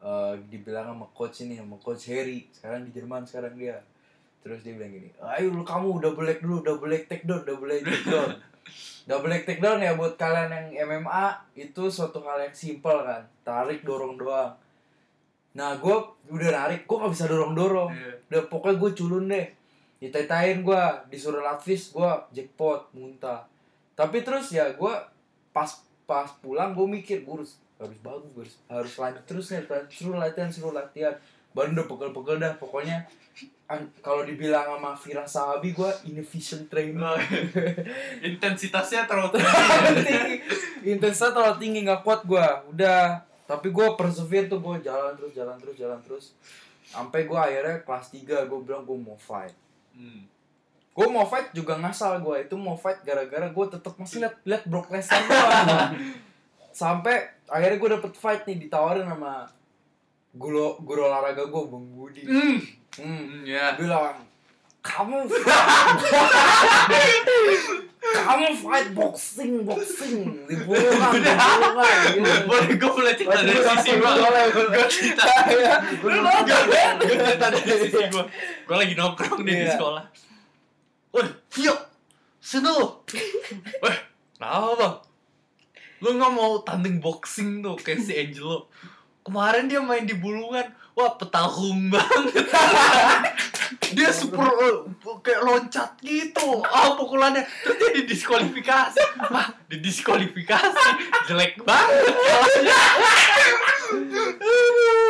[0.00, 2.44] eh, dibilang sama coach ini sama coach Harry.
[2.52, 3.80] Sekarang di Jerman sekarang dia.
[4.40, 7.84] Terus dia bilang gini ayo lu kamu double leg dulu double leg takedown double leg
[7.84, 8.32] takedown
[9.08, 13.20] double leg takedown ya buat kalian yang MMA itu suatu hal yang simpel kan.
[13.44, 14.52] Tarik dorong doang
[15.60, 15.92] nah gue
[16.26, 18.12] udah narik gue gak bisa dorong dorong Iya.
[18.26, 19.46] udah pokoknya gue culun deh.
[19.98, 23.44] Ditetain gue disuruh latvis gue jackpot muntah.
[23.92, 24.94] Tapi terus ya gue
[25.50, 25.68] pas
[26.02, 30.72] pas pulang gue mikir gue harus harus bagus harus lanjut terus nih suruh latihan suruh
[30.72, 31.12] latihan.
[31.50, 33.04] Baru udah pegel-pegel dah pokoknya.
[34.00, 37.14] Kalau dibilang sama Vira Sahabi gue inefficient trainer.
[37.14, 37.18] Oh,
[38.24, 40.02] Intensitasnya terlalu tinggi.
[40.02, 40.36] tinggi.
[40.88, 45.58] Intensitas terlalu tinggi nggak kuat gue udah tapi gue persevere tuh gue jalan terus jalan
[45.58, 46.24] terus jalan terus
[46.86, 49.50] sampai gue akhirnya kelas 3 gue bilang gue mau fight
[49.90, 50.22] Hmm.
[50.94, 54.62] gue mau fight juga ngasal gue itu mau fight gara-gara gue tetap masih liat liat
[54.64, 55.66] Brock Lesnar doang
[56.72, 59.50] sampai akhirnya gue dapet fight nih ditawarin sama
[60.30, 62.58] guru guru olahraga gue bang Budi Hmm.
[63.02, 63.02] hmm.
[63.02, 63.74] Hmm, ya.
[63.74, 64.29] bilang
[64.80, 65.28] kamu
[68.00, 72.32] kamu fight boxing boxing di bulungan di bulungan gitu.
[72.48, 74.10] Boleh gue boleh cerita dari sisi gue.
[74.10, 75.24] boleh, Gue cerita.
[75.52, 76.94] Ya, Gue kan?
[76.98, 78.24] cerita dari sisi gue.
[78.64, 79.76] Gue lagi nongkrong di Iya.
[79.76, 80.04] sekolah.
[81.10, 81.74] Woi, Vio,
[82.38, 82.86] sini lu.
[83.82, 83.96] Weh,
[84.34, 84.94] kenapa bang?
[86.00, 88.70] Lu nggak mau tanding boxing tuh kayak si Angelo?
[89.20, 90.64] Kemarin dia main di bulungan,
[90.96, 92.46] wah petahung banget.
[93.94, 94.76] Dia super eh,
[95.22, 97.46] kayak loncat gitu, ah pukulannya.
[97.62, 100.88] Terus dia didiskualifikasi, ah didiskualifikasi,
[101.30, 102.10] jelek banget.
[102.10, 102.80] kalahnya.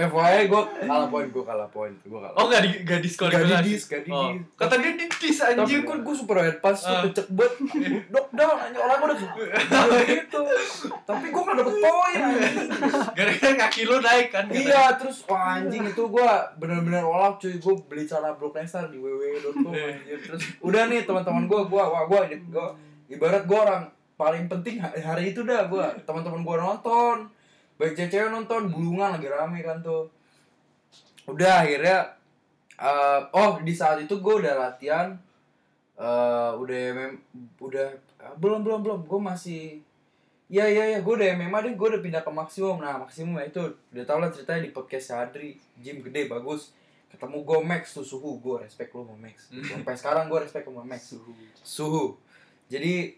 [0.00, 3.50] FYI gue kalah poin gue kalah poin gue kalah Oh nggak di nggak diskualifikasi?
[3.50, 4.46] Gak didis, gak Oh, didis.
[4.54, 5.82] kata dia didis Tapi anjing.
[5.82, 7.02] kan gue super head pas tuh Ah.
[7.04, 7.54] kecek banget
[8.12, 9.18] Dok down anjing orang udah
[10.04, 10.40] gitu
[11.02, 12.18] Tapi gue gak dapet poin
[13.10, 14.44] Gara-gara kaki lu naik kan?
[14.48, 18.96] Iya terus wah anjing itu gue bener-bener olap cuy Gue beli celana Brock Lesnar di
[18.96, 22.66] www.com anjir Terus udah nih teman-teman gue gue wah gue gue
[23.10, 23.82] ibarat gue orang
[24.14, 27.16] paling penting hari, hari itu dah gue teman-teman gue nonton
[27.78, 30.10] baik cewek nonton bulungan lagi rame kan tuh
[31.30, 32.10] udah akhirnya
[32.74, 35.14] eh, oh di saat itu gue udah latihan
[35.98, 37.14] eh udah mem
[37.62, 39.64] udah eh, belum belum belum gue masih
[40.48, 42.80] Iya iya iya, gue udah MMA deh, gue udah pindah ke maksimum.
[42.80, 43.60] Nah maksimum ya itu
[43.92, 46.72] udah tau lah ceritanya di podcast Adri, gym gede bagus.
[47.12, 49.52] Ketemu gue Max tuh suhu, gue respect lo sama Max.
[49.52, 51.12] Sampai sekarang gue respect sama Max.
[51.12, 51.32] Suhu.
[51.60, 52.04] Suhu.
[52.72, 53.12] Jadi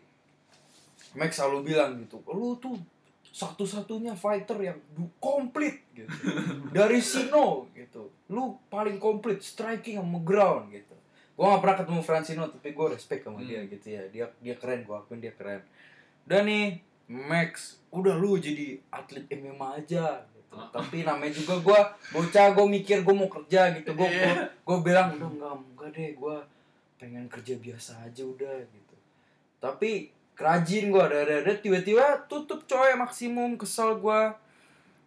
[1.14, 2.74] Max selalu bilang gitu, lu tuh
[3.31, 4.78] satu-satunya fighter yang
[5.16, 6.11] komplit gitu.
[6.76, 8.11] Dari Sino gitu.
[8.26, 10.95] Lu paling komplit striking sama ground gitu.
[11.33, 13.70] Gue gak pernah ketemu Francino tapi gue respect sama dia Hmm.
[13.70, 14.03] gitu ya.
[14.09, 15.62] Dia dia keren, gue akuin dia keren.
[16.24, 20.39] Udah nih Max udah lu jadi atlet MMA aja gitu.
[20.53, 20.66] Ah.
[20.68, 21.81] tapi namanya juga gue
[22.12, 24.47] bocah gue mikir gue mau kerja gitu gue Iya.
[24.47, 26.37] gue bilang udah enggak enggak deh gue
[26.97, 28.95] pengen kerja biasa aja udah gitu
[29.59, 30.11] tapi
[30.41, 31.53] kerajin gue ada ada ada.
[31.53, 33.61] Tiba-tiba tutup coy maksimum.
[33.61, 34.20] Kesel gue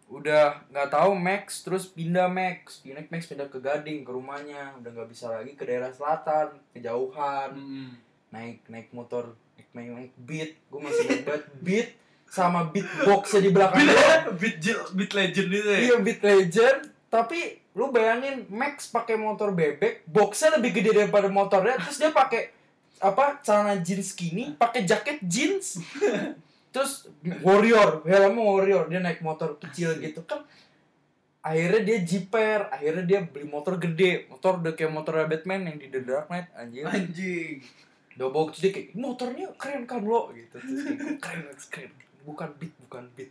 [0.06, 1.66] udah nggak tahu Max.
[1.66, 2.78] Terus pindah Max.
[2.86, 4.78] Pindah Max pindah ke Gading ke rumahnya.
[4.78, 7.50] Udah nggak bisa lagi ke daerah selatan kejauhan.
[7.58, 7.90] Mm-mm.
[8.30, 10.50] naik naik motor naik naik, naik beat.
[10.70, 11.88] Gue masih naik banget beat
[12.30, 13.86] sama beatboxnya di belakang
[14.42, 15.78] Beat, beat, beat legend itu ya.
[15.90, 16.78] iya beat legend.
[17.06, 22.54] Tapi lu bayangin Max pakai motor bebek boxnya lebih gede daripada motornya terus dia pakai
[23.04, 25.76] apa celana jeans skinny pakai jaket jeans.
[26.72, 27.06] Terus
[27.44, 30.40] warrior helmnya warrior dia naik motor kecil gitu kan.
[31.44, 34.24] Akhirnya dia jiper akhirnya dia beli motor gede.
[34.32, 37.60] Motor udah kayak motor Batman yang di The Dark Knight anjir Anjing.
[38.14, 40.30] udah bawa ke dia kayak motornya keren kan lo?
[40.30, 40.54] Gitu.
[40.54, 41.92] Terus kayak, keren keren
[42.24, 43.30] bukan beat bukan beat.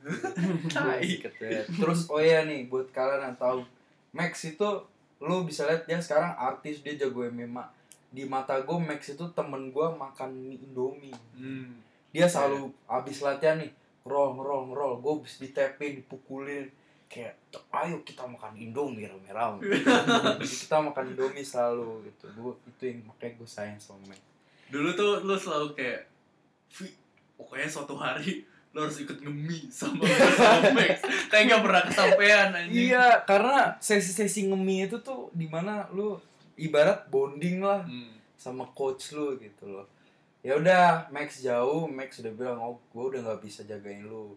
[1.82, 3.66] Terus oh ya nih buat kalian yang tahu
[4.14, 4.70] Max itu
[5.24, 7.83] lu bisa lihat dia sekarang artis dia jago MMA
[8.14, 11.18] di mata gue Max itu temen gue makan mie Indomie.
[11.34, 11.82] Hmm.
[12.14, 13.74] dia selalu abis latihan nih
[14.05, 16.70] roll roll roll gue habis ditepin dipukulin.
[17.09, 17.41] Kayak
[17.74, 19.61] ayo kita makan Indomie rame-rame.
[20.41, 22.26] Kita makan Indomie selalu gitu.
[22.38, 24.22] Gue itu yang makanya gue sayang sama Max.
[24.70, 26.09] Dulu tuh lu selalu kayak
[26.74, 26.89] "Vi,
[27.38, 31.05] pokoknya suatu hari lu harus ikut ngemi sama, sama Max.
[31.30, 32.89] Kayak gak pernah kesampaian anjing.
[32.89, 36.18] Iya, karena sesi-sesi ngemi itu tuh di mana lu
[36.56, 38.14] ibarat bonding lah Hmm.
[38.36, 39.88] sama coach lu gitu loh.
[40.43, 44.36] Ya udah, Max jauh, Max udah bilang, oh gue udah nggak bisa jagain lu,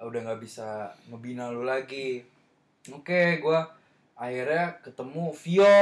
[0.00, 2.24] udah nggak bisa ngebina lu lagi.
[2.88, 3.68] Oke, gua
[4.16, 5.78] akhirnya ketemu Vio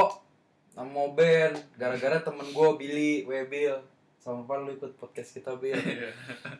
[0.70, 3.78] sama Ben, gara-gara temen gue Billy, Webil,
[4.18, 5.78] sama apa lu ikut podcast kita Bil.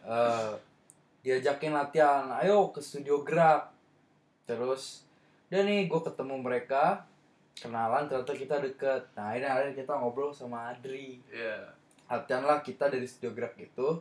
[0.06, 0.52] Eh,
[1.20, 3.68] diajakin latihan ayo ke studio gerak
[4.48, 5.04] terus
[5.46, 7.04] udah nih gue ketemu mereka
[7.55, 11.70] kenalan ternyata kita deket nah ini akhirnya kita ngobrol sama Adri Iya.
[12.07, 13.98] latihan lah kita dari studio gerak itu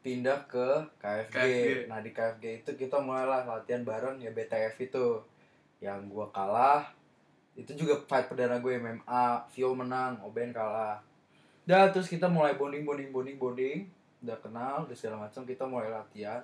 [0.00, 0.68] pindah ke
[1.00, 1.32] KFG.
[1.32, 1.56] KFG.
[1.88, 5.06] nah di KFG itu kita mulailah latihan bareng ya BTF itu
[5.80, 6.84] yang gua kalah
[7.54, 10.98] itu juga fight perdana gue MMA Vio menang Oben kalah
[11.62, 13.78] Dah terus kita mulai bonding bonding bonding bonding
[14.20, 16.42] udah kenal udah segala macam kita mulai latihan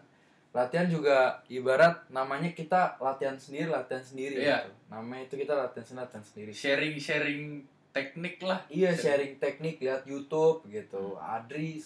[0.51, 4.66] latihan juga ibarat namanya kita latihan sendiri latihan sendiri Iya.
[4.66, 4.72] gitu.
[4.90, 7.42] namanya itu kita latihan sendiri latihan sendiri Sharing sharing
[7.90, 8.59] teknik lah.
[8.66, 11.18] Iya sharing teknik lihat YouTube gitu.
[11.18, 11.78] Adri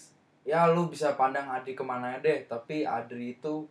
[0.44, 3.64] ya lu bisa pandang Adri ke mana deh tapi Adri itu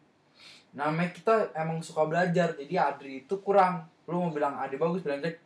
[0.73, 5.21] namanya kita emang suka belajar jadi Adri itu kurang lu mau bilang Adri bagus bilang
[5.21, 5.37] jelek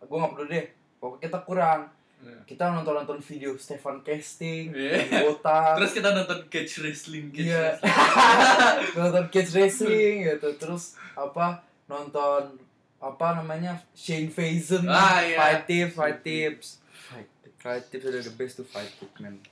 [0.00, 0.64] gue nggak perlu deh
[0.96, 1.80] pokoknya kita kurang
[2.22, 2.38] Iya.
[2.46, 5.26] kita nonton nonton video Stefan Casting Iya.
[5.26, 7.74] botak Terus kita nonton catch wrestling, catch Iya.
[7.82, 8.94] wrestling.
[8.98, 10.48] nonton kids racing gitu.
[10.54, 12.56] Terus apa nonton
[12.96, 14.86] apa namanya Shane Faison.
[14.86, 15.34] Ah, iya.
[15.34, 16.66] fight tips fight tips.
[16.94, 19.42] Fight, fight tips udah the best to fight tip man.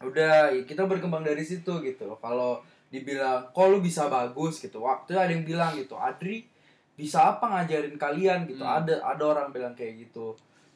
[0.00, 2.16] Udah ya kita berkembang dari situ gitu.
[2.16, 4.56] Kalau dibilang kok lu bisa bagus?
[4.56, 4.80] gitu.
[4.80, 6.48] Waktu ada yang bilang gitu Adri
[6.94, 8.48] bisa apa ngajarin kalian?
[8.48, 8.64] gitu.
[8.64, 8.80] Hmm.
[8.80, 10.32] ada ada orang bilang kayak gitu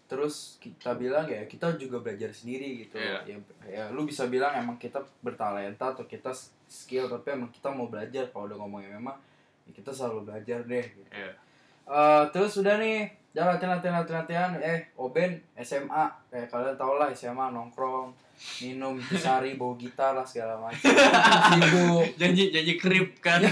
[0.09, 3.21] terus kita bilang ya kita juga belajar sendiri gitu Iya.
[3.29, 3.37] ya,
[3.69, 6.33] ya lu bisa bilang emang kita bertalenta atau kita
[6.65, 9.21] skill tapi emang kita mau belajar kalau udah ngomongnya memang
[9.63, 11.13] ya kita selalu belajar deh gitu.
[11.13, 11.33] Iya.
[11.85, 16.97] Eh, terus udah nih jalan latihan latihan latihan latihan eh Oben SMA kayak kalian tau
[16.97, 18.09] lah SMA nongkrong
[18.61, 20.79] minum sari bawa gitar lah segala macam
[21.51, 23.45] sibuk Janji janji krip kan.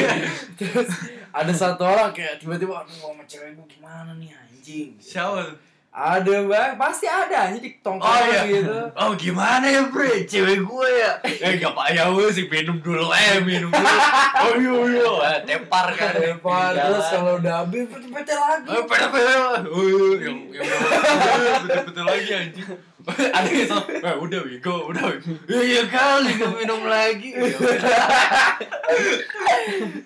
[0.58, 0.90] terus
[1.30, 5.69] ada satu orang kayak tiba-tiba aduh sama cewek gue gimana nih anjing Siapa?
[5.90, 8.42] Ada bang pasti ada aja di Oh tongkrongan iya.
[8.46, 8.78] gitu.
[8.94, 11.12] Oh gimana ya bre, cewek gue ya.
[11.50, 13.90] Eh gak payah gue sih, minum dulu eh minum dulu.
[14.40, 16.14] Oh iya iya, Eh, tepar kan.
[16.14, 16.86] Depan, Jalan.
[16.94, 18.66] terus kalau udah habis pete lagi.
[18.70, 18.82] Eh,
[19.66, 22.68] Oh iya, yang yang udah betul-betul lagi anjing.
[23.36, 25.02] Ada yang sama, eh udah Wigo, udah.
[25.10, 27.30] Wigo "Ya, Iya kali gak minum lagi.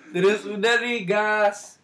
[0.09, 1.74] Terus udah nih gas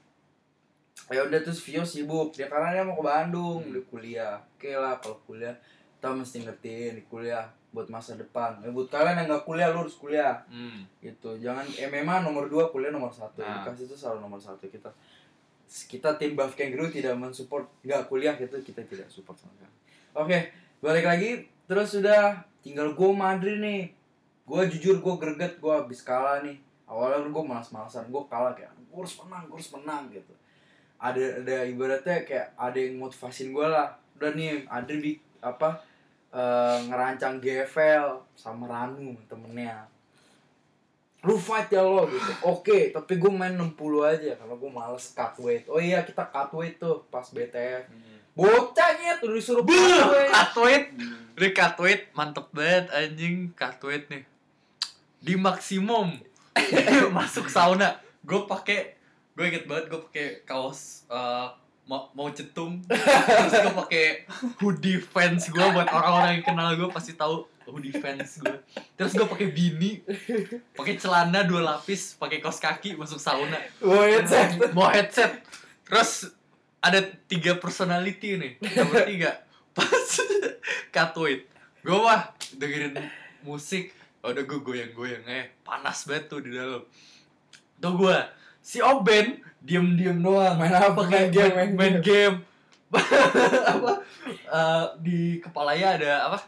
[1.12, 2.32] ya udah terus Vio sibuk.
[2.32, 3.84] Dia karena dia mau ke Bandung Hmm.
[3.88, 4.40] kuliah.
[4.56, 5.54] Oke lah kalau kuliah
[5.96, 8.60] kita mesti ngertiin di kuliah buat masa depan.
[8.60, 10.42] Ya, buat kalian yang nggak kuliah lu harus kuliah.
[10.48, 11.38] Hmm, gitu.
[11.38, 13.40] Jangan MMA nomor dua kuliah nomor satu.
[13.40, 13.62] Nah.
[13.62, 14.66] Edukasi itu selalu nomor satu.
[14.66, 14.90] Kita
[15.68, 19.76] kita tim buff kangaroo tidak mensupport nggak kuliah gitu kita tidak support sama sekali.
[20.14, 20.38] Oke
[20.80, 21.48] balik lagi.
[21.64, 23.96] Terus sudah tinggal gue Madrid nih.
[24.44, 26.60] Gue jujur gue greget gue habis kalah nih.
[26.84, 28.12] Awalnya gue malas-malasan.
[28.12, 30.34] Gue kalah kayak gue harus menang gue harus menang gitu
[31.02, 33.90] ada ada ibaratnya kayak ada yang motivasin gue lah.
[34.22, 35.82] Udah nih Adri di apa
[36.30, 39.90] eh, ngerancang GFL sama Ranu temennya.
[41.26, 42.32] Lu fight ya lo gitu.
[42.46, 43.74] Oke tapi gue main 60
[44.06, 44.32] aja.
[44.38, 45.66] Karena gue males cut weight.
[45.66, 50.32] Oh iya kita cut weight tuh pas BTF bocahnya tuh disuruh cut Buh, weight.
[50.32, 50.86] cut weight.
[51.36, 52.04] Ini cut weight.
[52.14, 53.52] Mantep banget anjing.
[53.58, 54.24] Cut weight nih.
[55.20, 56.16] Di maksimum.
[57.18, 59.01] Masuk sauna, gue pakai
[59.36, 61.48] gue inget banget gue pakai kaos eh,
[61.88, 62.80] mau mau cetung
[63.40, 64.06] terus gue pakai
[64.62, 68.58] hoodie fans gue buat orang-orang yang kenal gue pasti tahu hoodie fans gue
[68.96, 70.04] terus gue pakai bini
[70.76, 73.58] pakai celana dua lapis pakai kaos kaki masuk sauna.
[73.82, 74.50] Wah, headset.
[74.76, 75.42] mau headset.
[75.88, 76.30] Terus
[76.82, 79.32] ada tiga personality nih nomor tiga.
[79.72, 80.10] Pas
[80.94, 81.48] cut weight.
[81.82, 82.98] Gue wah dengerin
[83.46, 83.94] musik.
[84.22, 86.86] Udah gue goyang-goyang eh panas banget tuh di dalam.
[87.82, 88.18] Tuh gue
[88.72, 91.04] si Oben diem-diem doang Main apa?
[91.04, 92.36] Main game, main, main main game.
[93.72, 93.92] Apa?
[94.28, 96.40] Eh, di kepalanya ada apa?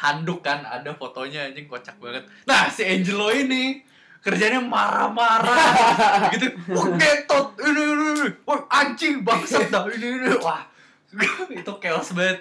[0.00, 2.24] Handuk kan ada fotonya anjing kocak banget.
[2.48, 3.84] Nah si Angelo ini
[4.24, 6.32] kerjanya marah-marah.
[6.32, 6.48] Gitu.
[6.72, 7.60] Wah ketot.
[7.60, 8.28] Ini ini ini.
[8.48, 9.84] Wah anjing bangsat dah.
[9.84, 10.28] Ini ini.
[10.40, 10.64] Wah
[11.60, 12.40] itu chaos banget.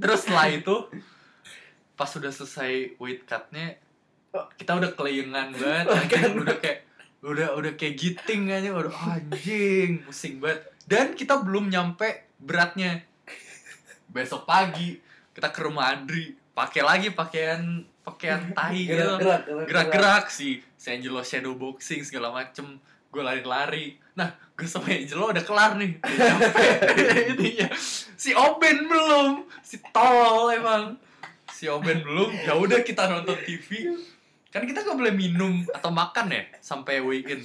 [0.00, 0.76] Terus setelah itu
[1.92, 3.76] pas sudah selesai weight cutnya
[4.56, 5.84] kita udah kelayangan banget.
[5.92, 6.40] Anjing.
[6.40, 6.88] udah kayak
[7.24, 10.68] udah udah kayak giting aja udah anjing pusing banget.
[10.84, 13.00] Dan kita belum nyampe beratnya.
[14.12, 15.00] Besok pagi
[15.32, 16.36] kita ke rumah Andri.
[16.52, 19.00] Pakai lagi pakaian pakaian tai gitu.
[19.00, 20.24] Gerak-gerak, gerak-gerak.
[20.28, 22.76] Si si Angelo shadow boxing segala macem.
[23.08, 23.96] Gue lari-lari.
[24.12, 25.96] Nah gue sama Angelo udah kelar nih.
[27.32, 27.72] Intinya
[28.20, 29.48] si Oben belum.
[29.64, 31.00] Si tol emang.
[31.48, 32.36] Si Oben belum.
[32.44, 33.96] Ya udah kita nonton TV
[34.54, 37.42] kan kita nggak boleh minum atau makan ya sampai in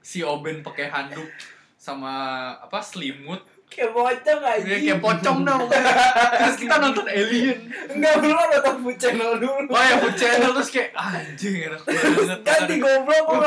[0.00, 1.28] si Oben pakai handuk
[1.76, 2.12] sama
[2.56, 4.62] apa selimut Kayak bocah aja.
[4.62, 5.82] ya, kayak pocong pokoknya.
[6.38, 7.58] terus kita nonton Alien
[7.90, 9.66] Enggak belum nonton food channel dulu.
[9.66, 13.42] oh ya food channel terus kayak anjing enak banget Ganti goblok kok.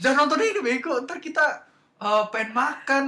[0.00, 1.44] jangan nonton ini bego ntar kita
[2.00, 3.04] eh, pengen makan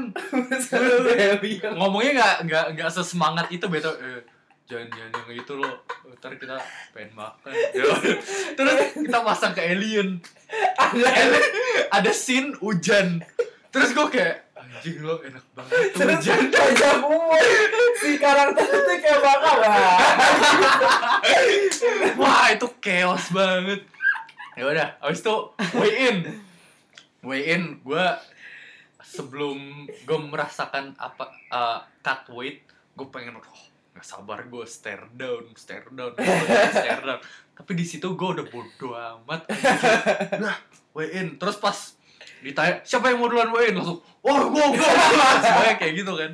[1.78, 4.20] ngomongnya nggak nggak nggak sesemangat itu beto eh,
[4.68, 5.74] jangan jangan yang itu loh.
[6.20, 6.60] Ntar kita
[6.92, 7.52] pengen makan.
[8.56, 10.20] Terus kita pasang ke alien.
[10.76, 11.08] Ada.
[11.88, 13.24] Ada scene hujan.
[13.72, 16.52] Terus gue kayak anjing lo enak banget Terus hujan.
[16.68, 17.40] aja umur.
[17.96, 19.56] Si karakter itu kayak bakal
[22.20, 22.46] wah.
[22.54, 23.88] Itu chaos banget.
[24.52, 25.36] Ya udah abis itu
[25.78, 26.16] weigh in.
[27.24, 28.06] Weigh in gue
[29.00, 32.66] sebelum gue merasakan apa uh, cut weight
[32.98, 33.67] gue pengen oh
[33.98, 36.14] nggak sabar gue stare down stare down
[36.70, 37.18] stare down
[37.58, 39.50] tapi di situ gue udah bodo amat.
[40.38, 40.54] Nah
[40.94, 41.74] weigh in terus pas
[42.38, 44.86] ditanya siapa yang mau duluan weigh in langsung wah gue gue
[45.42, 46.32] semuanya kayak gitu kan.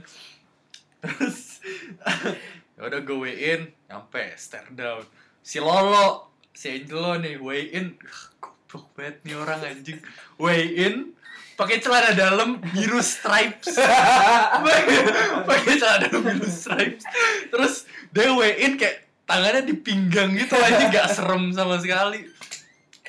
[1.00, 1.64] Terus
[2.76, 5.00] ya udah gue weigh in nyampe stare down.
[5.40, 10.00] Si Lolo si Angelo nih weigh in Ah, goblok banget nih orang anjing.
[10.36, 11.16] Weigh in
[11.54, 13.78] pakai celana dalam biru stripes.
[15.48, 17.04] Pakai celana dalam biru stripes.
[17.50, 22.26] Terus dia weigh in kayak tangannya di pinggang gitu aja gak serem sama sekali.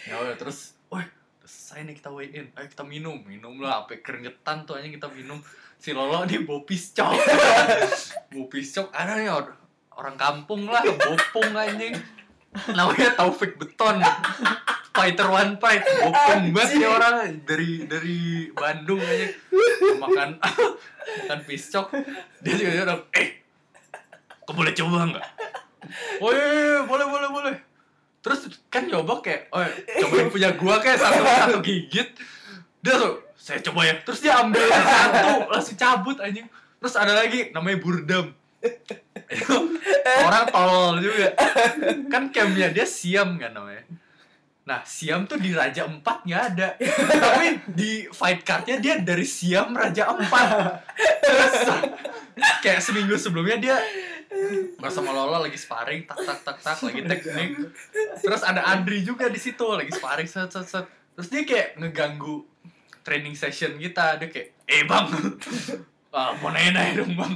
[0.06, 1.04] Ya udah terus wah
[1.44, 3.18] selesai nih kita weigh in ayo kita minum.
[3.26, 5.42] Minum lah sampai keringetan tuh aja kita minum.
[5.82, 7.14] Si Lolo nih bau piscok.
[8.32, 9.60] Bau piscok ada nih or-
[9.96, 11.94] orang kampung lah bopong anjing.
[12.72, 14.00] Namanya Taufik Beton
[14.96, 15.84] fighter one fight.
[15.84, 17.16] Bopong banget nih orang.
[17.44, 18.20] Dari dari
[18.56, 19.28] Bandung aja.
[20.00, 20.30] Makan
[21.22, 21.94] makan piscok
[22.42, 23.46] dia juga udah eh
[24.46, 25.26] kau boleh coba nggak?
[26.18, 27.56] Oh iya, iya, iya, boleh boleh boleh.
[28.26, 29.62] Terus kan nyoba kayak oh
[30.02, 32.10] cobain punya gua kayak satu satu gigit.
[32.82, 33.94] Dia tuh saya coba ya.
[34.02, 36.48] Terus dia ambil satu langsung cabut anjing.
[36.82, 38.34] Terus ada lagi namanya burdam.
[40.26, 41.38] Orang tolol juga.
[42.10, 43.86] Kan campnya dia siam kan namanya
[44.66, 46.74] nah siam tuh di raja empat nggak ada.
[47.22, 50.48] Tapi di fight cardnya dia dari siam raja empat.
[51.22, 51.54] Terus
[52.66, 53.78] kayak seminggu sebelumnya dia
[54.82, 57.56] bersama Lola lagi sparring tak tak tak tak lagi teknik
[58.20, 60.86] terus ada Andri juga di situ lagi sparring set set set.
[61.16, 62.44] Terus dia kayak ngeganggu
[63.06, 64.18] training session kita.
[64.18, 65.08] Dia kayak eh bang.
[66.16, 67.32] Ah, mau nanya dong bang.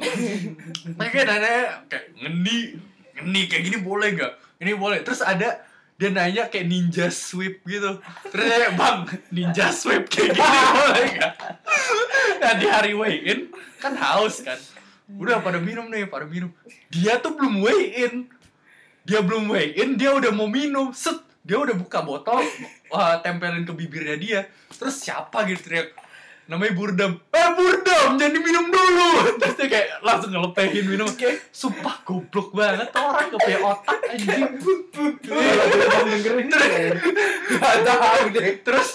[0.98, 2.74] Kayak nanya kayak ngendi
[3.20, 5.00] ngendi kayak gini boleh gak ini boleh.
[5.06, 5.69] Terus ada
[6.00, 8.00] dia nanya kayak ninja sweep gitu.
[8.32, 9.04] Terus dia bang
[9.36, 11.34] ninja sweep kayak gini boleh gak
[12.40, 13.40] nah di hari weigh in
[13.84, 14.56] kan haus kan.
[15.12, 16.56] Udah pada minum nih pada minum.
[16.88, 18.32] Dia tuh belum weigh in
[19.04, 20.96] dia belum weigh in dia udah mau minum.
[20.96, 22.48] Set dia udah buka botol
[22.88, 24.40] wah tempelin ke bibirnya dia.
[24.72, 25.92] Terus siapa gitu teriak
[26.50, 27.12] namanya Burdam.
[27.30, 29.10] Eh Burdam jangan diminum dulu.
[29.40, 31.06] Terus dia kayak langsung ngelepehin minum.
[31.54, 34.50] Sumpah goblok banget orang gak punya otak anjing.
[36.50, 36.90] Deh.
[38.66, 38.90] terus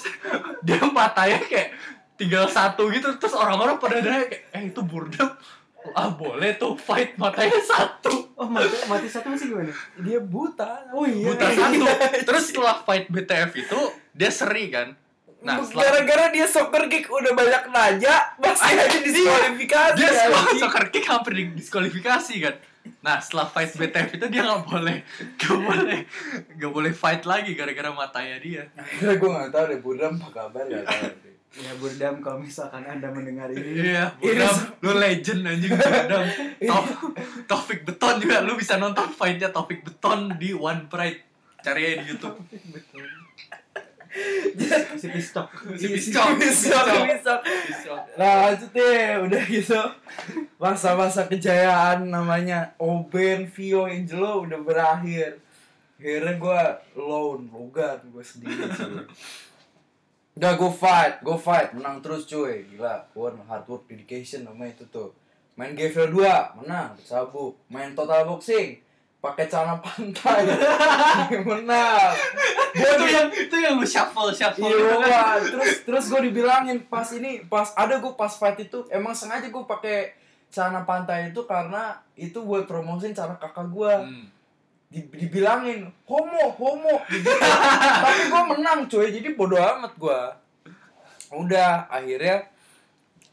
[0.66, 1.70] dia matanya kayak
[2.18, 3.14] tinggal satu gitu.
[3.22, 5.30] Terus orang-orang pada nanya kayak eh itu Burdam?
[5.94, 8.34] Ah boleh tuh fight matanya satu.
[8.34, 9.70] Oh mati, mati satu masih gimana?
[10.02, 10.90] Dia buta.
[10.90, 11.30] Oh iya.
[11.30, 11.84] Buta satu.
[12.26, 13.80] Terus setelah fight BTF itu
[14.10, 15.03] dia seri kan
[15.44, 19.94] nah setelah Gara-gara dia soccer kick udah banyak nanya, masih aja diskualifikasi.
[19.94, 20.58] dia setelah anjing.
[20.58, 22.56] soccer kick hampir diskualifikasi kan
[23.00, 24.96] nah setelah fight BTF itu dia nggak boleh
[25.34, 25.98] nggak boleh
[26.54, 30.64] nggak boleh fight lagi gara-gara matanya dia Akhirnya gue gak tau deh, Budam apa kabar
[30.64, 30.84] deh.
[31.54, 34.10] Ya Burdam kalau misalkan anda mendengar ini iya
[34.50, 36.24] se- lu legend anjing Budam
[36.60, 37.14] Tauf-
[37.46, 41.20] Taufik Beton juga lu bisa nonton fightnya Taufik Beton di One Pride
[41.60, 42.36] cari aja di YouTube
[45.00, 45.48] si pistok.
[45.74, 45.86] si.
[45.90, 46.26] Piscok.
[48.18, 49.82] Nah lanjut deh, udah gitu.
[50.62, 55.42] Masa-masa kejayaan namanya Oben, Vio, Angelo udah berakhir.
[55.98, 56.62] Akhirnya gue
[57.00, 59.08] lone, logan gue sendiri cuy
[60.34, 62.66] Udah gue fight, gue fight, menang terus cuy.
[62.70, 64.46] Gila, gue hard work dedication.
[64.46, 65.10] Namanya itu tuh.
[65.54, 68.82] Main GFL 2, menang, sabuk Main total boxing,
[69.24, 70.44] pakai celana pantai.
[71.48, 72.12] Menang
[72.70, 75.38] Gue itu yang itu yang lu shuffle shuffle Iya, gitu kan.
[75.40, 79.64] Terus terus gue dibilangin pas ini pas ada gue pas fight itu emang sengaja gue
[79.64, 80.12] pakai
[80.48, 84.26] celana pantai itu karena itu buat promosiin cara kakak gue Hmm.
[84.86, 87.00] Di- dibilangin homo homo.
[87.04, 87.26] Gitu.
[88.04, 89.08] tapi gue menang cuy.
[89.08, 90.20] Jadi bodoh amat gue
[91.32, 92.46] udah akhirnya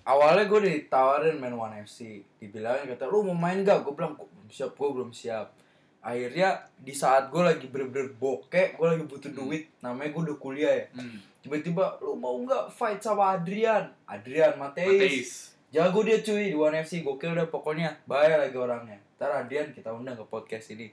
[0.01, 4.25] awalnya gue ditawarin main One FC dibilangin kata lu mau main gak gue bilang gue
[4.25, 5.53] belum siap gue belum siap
[6.01, 6.49] akhirnya
[6.81, 10.85] di saat gue lagi bener-bener bokeh gue lagi butuh duit namanya gue udah kuliah ya.
[10.97, 11.17] Hmm.
[11.41, 13.89] tiba-tiba lu mau nggak fight sama Adrian?
[14.05, 14.89] Adrian Mateis.
[14.89, 15.29] Mateis.
[15.69, 17.97] jago dia cuy di One FC gokil udah pokoknya.
[18.05, 18.97] Bayar lagi orangnya.
[19.17, 20.89] Ntar Adrian kita undang ke podcast ini.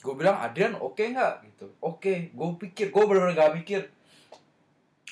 [0.00, 1.34] Gue bilang Adrian oke nggak?
[1.44, 1.66] Gitu.
[1.80, 2.32] Oke.
[2.32, 3.82] Gue pikir gue bener-bener gak mikir.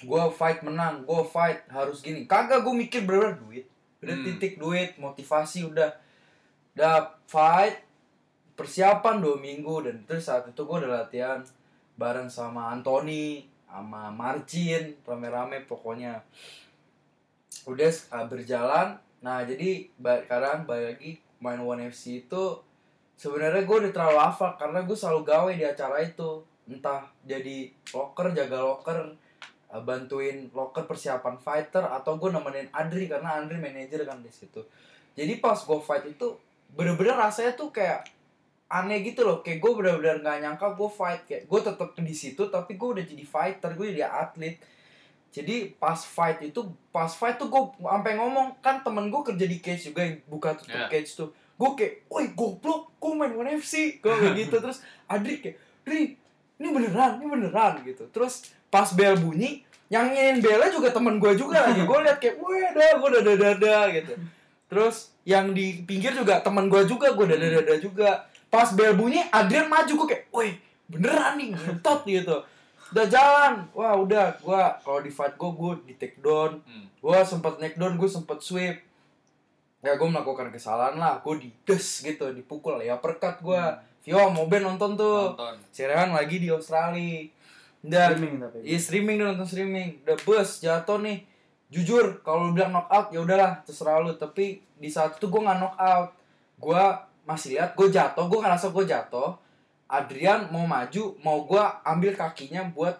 [0.00, 2.24] Gue fight menang gue fight harus gini.
[2.24, 3.64] Kagak gue mikir bener-bener duit.
[4.00, 4.24] Udah Hmm.
[4.28, 5.92] titik duit motivasi udah.
[6.72, 7.80] Udah fight
[8.54, 11.42] persiapan dua minggu dan terus saat itu gue udah latihan
[11.98, 16.22] bareng sama Anthony sama Marcin rame-rame pokoknya.
[17.66, 18.94] Udah uh, berjalan.
[19.18, 21.10] Nah jadi sekarang balik lagi
[21.42, 22.62] main One FC itu
[23.18, 26.46] sebenarnya gue udah terlalu hafal karena gue selalu gawe di acara itu.
[26.70, 28.98] Entah jadi locker jaga locker
[29.74, 34.62] uh, bantuin locker persiapan fighter atau gue nemenin Adri karena Adri manajer kan di situ.
[35.18, 36.38] Jadi pas gue fight itu
[36.74, 38.13] bener-bener rasanya tuh kayak
[38.74, 39.38] aneh gitu loh.
[39.46, 41.22] Kayak gue bener-bener nggak nyangka gue fight.
[41.30, 44.58] Kayak gue tetep di situ tapi gue udah jadi fighter gue jadi atlet.
[45.30, 46.60] Jadi pas fight itu
[46.90, 50.58] pas fight tuh gue sampai ngomong kan temen gue kerja di cage juga yang buka
[50.58, 50.90] tutup Ya.
[50.90, 51.30] cage tuh.
[51.54, 54.56] Gue kayak woi goblok gue main One FC gue kayak gitu.
[54.58, 55.56] Terus Adri kayak
[55.86, 56.18] Dri
[56.58, 57.82] ini beneran ini beneran.
[57.86, 58.10] Gitu.
[58.10, 59.62] Terus pas bel bunyi
[59.92, 61.82] yang nyanyiin belnya juga temen gue juga lagi.
[61.86, 64.14] Gue liat kayak wah dah gue dada dada gitu.
[64.70, 69.26] Terus yang di pinggir juga temen gue juga gue dada dada juga pas bel bunyi
[69.28, 70.54] Adrian maju gue kayak woi
[70.86, 72.36] beneran nih ngentot gitu
[72.92, 76.86] udah jalan wah udah gue kalau di fight gue gue di take down Hmm.
[76.86, 78.78] gue sempet neck down gue sempet sweep
[79.80, 83.62] ya gue melakukan kesalahan lah gue di des gitu dipukul ya perkat gue
[84.00, 85.56] Vio mau Ben nonton tuh Nonton.
[85.68, 87.24] si Rehan lagi di Australia
[87.80, 88.56] dan Streaming tapi.
[88.62, 89.88] Iya streaming dia nonton streaming.
[90.04, 91.24] Udah bus jatuh nih.
[91.68, 94.12] Jujur kalau lu bilang knockout ya udahlah terserah lu.
[94.14, 96.12] Tapi di saat itu gue nggak knockout.
[96.54, 96.84] Gue
[97.24, 98.24] masih lihat gue jatuh.
[98.28, 99.36] Gue ngerasa gue jatuh.
[99.84, 102.96] Adrian mau maju, mau gue ambil kakinya buat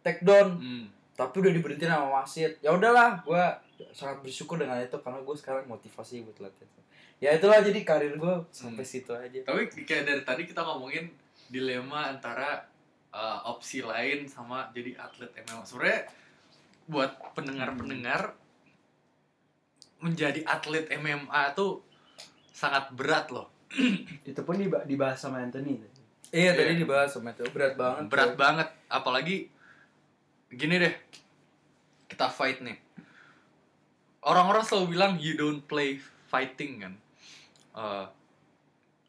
[0.00, 0.56] take down.
[0.56, 0.84] Hmm.
[1.12, 2.56] Tapi udah diberhentiin sama wasit.
[2.64, 3.44] Ya udahlah, gue
[3.92, 6.82] sangat bersyukur dengan itu karena gue sekarang motivasi buat latihan.
[7.22, 8.90] Ya itulah jadi karir gue sampai Hmm.
[8.90, 9.38] situ aja.
[9.46, 11.06] Tapi kayak dari tadi kita ngomongin
[11.52, 12.64] dilema antara
[13.12, 15.62] uh, opsi lain sama jadi atlet MMA.
[15.62, 16.00] Sebenarnya
[16.88, 18.34] buat pendengar-pendengar
[20.02, 21.84] menjadi atlet MMA tuh
[22.50, 23.51] sangat berat loh.
[24.28, 25.80] Itu pun diba- dibahas sama Anthony.
[26.32, 26.52] Iya Iya.
[26.56, 28.08] tadi dibahas sama itu berat banget.
[28.08, 28.38] Berat tuh.
[28.40, 29.36] banget apalagi
[30.48, 30.94] gini deh.
[32.08, 32.76] Kita fight nih.
[34.22, 36.94] Orang-orang selalu bilang you don't play fighting kan.
[37.72, 38.04] Eh,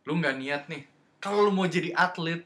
[0.04, 0.84] lu nggak niat nih.
[1.24, 2.44] Kalau lu mau jadi atlet,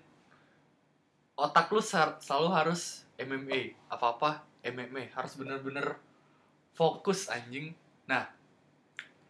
[1.33, 3.73] otak lu selalu harus MMA.
[3.89, 5.97] Apa-apa MMA harus bener-bener
[6.77, 7.73] fokus anjing.
[8.05, 8.29] Nah,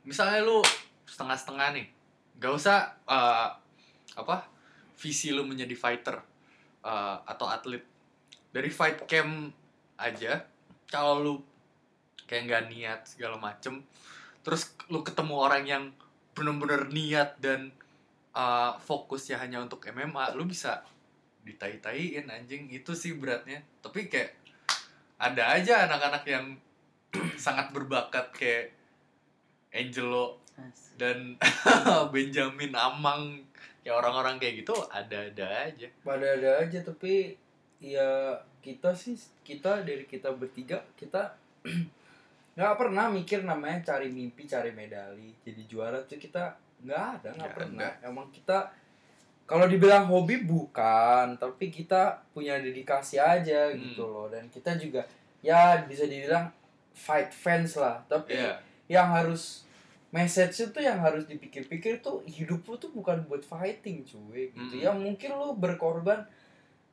[0.04, 0.60] misalnya lu
[1.08, 1.88] setengah-setengah nih,
[2.38, 3.50] gak usah eh,
[4.18, 4.38] apa
[4.98, 6.18] visi lu menjadi fighter
[6.86, 7.84] eh, atau atlet.
[8.54, 9.54] Dari fight camp
[9.98, 10.46] aja
[10.88, 11.34] kalau lu
[12.28, 13.82] kayak nggak niat segala macem
[14.46, 15.84] terus lu ketemu orang yang
[16.38, 17.74] bener-bener niat dan
[18.38, 20.86] uh, fokusnya hanya untuk MMA lu bisa
[21.42, 22.70] ditai-taiin anjing.
[22.70, 23.66] Itu sih beratnya.
[23.82, 24.38] Tapi kayak
[25.18, 26.46] ada aja anak-anak yang
[27.42, 28.78] sangat berbakat kayak
[29.74, 30.40] Angelo
[30.98, 31.38] Dan
[32.14, 33.42] Benjamin Amang
[33.82, 37.38] kayak orang-orang kayak gitu ada-ada aja pada ada aja tapi
[37.80, 41.32] ya kita sih kita dari kita bertiga kita
[42.58, 46.52] nggak pernah mikir namanya cari mimpi cari medali jadi juara tuh kita
[46.84, 48.10] nggak ada nggak pernah ada.
[48.10, 48.68] emang kita
[49.48, 53.80] kalau dibilang hobi bukan tapi kita punya dedikasi aja Hmm.
[53.80, 55.06] gitu loh dan kita juga
[55.40, 56.52] ya bisa dibilang
[56.92, 58.58] fight fans lah tapi Iya.
[58.90, 59.64] yang harus
[60.10, 64.82] message itu yang harus dipikir-pikir tuh hidup lu tuh bukan buat fighting cuy gitu Mm.
[64.82, 66.24] ya mungkin lu berkorban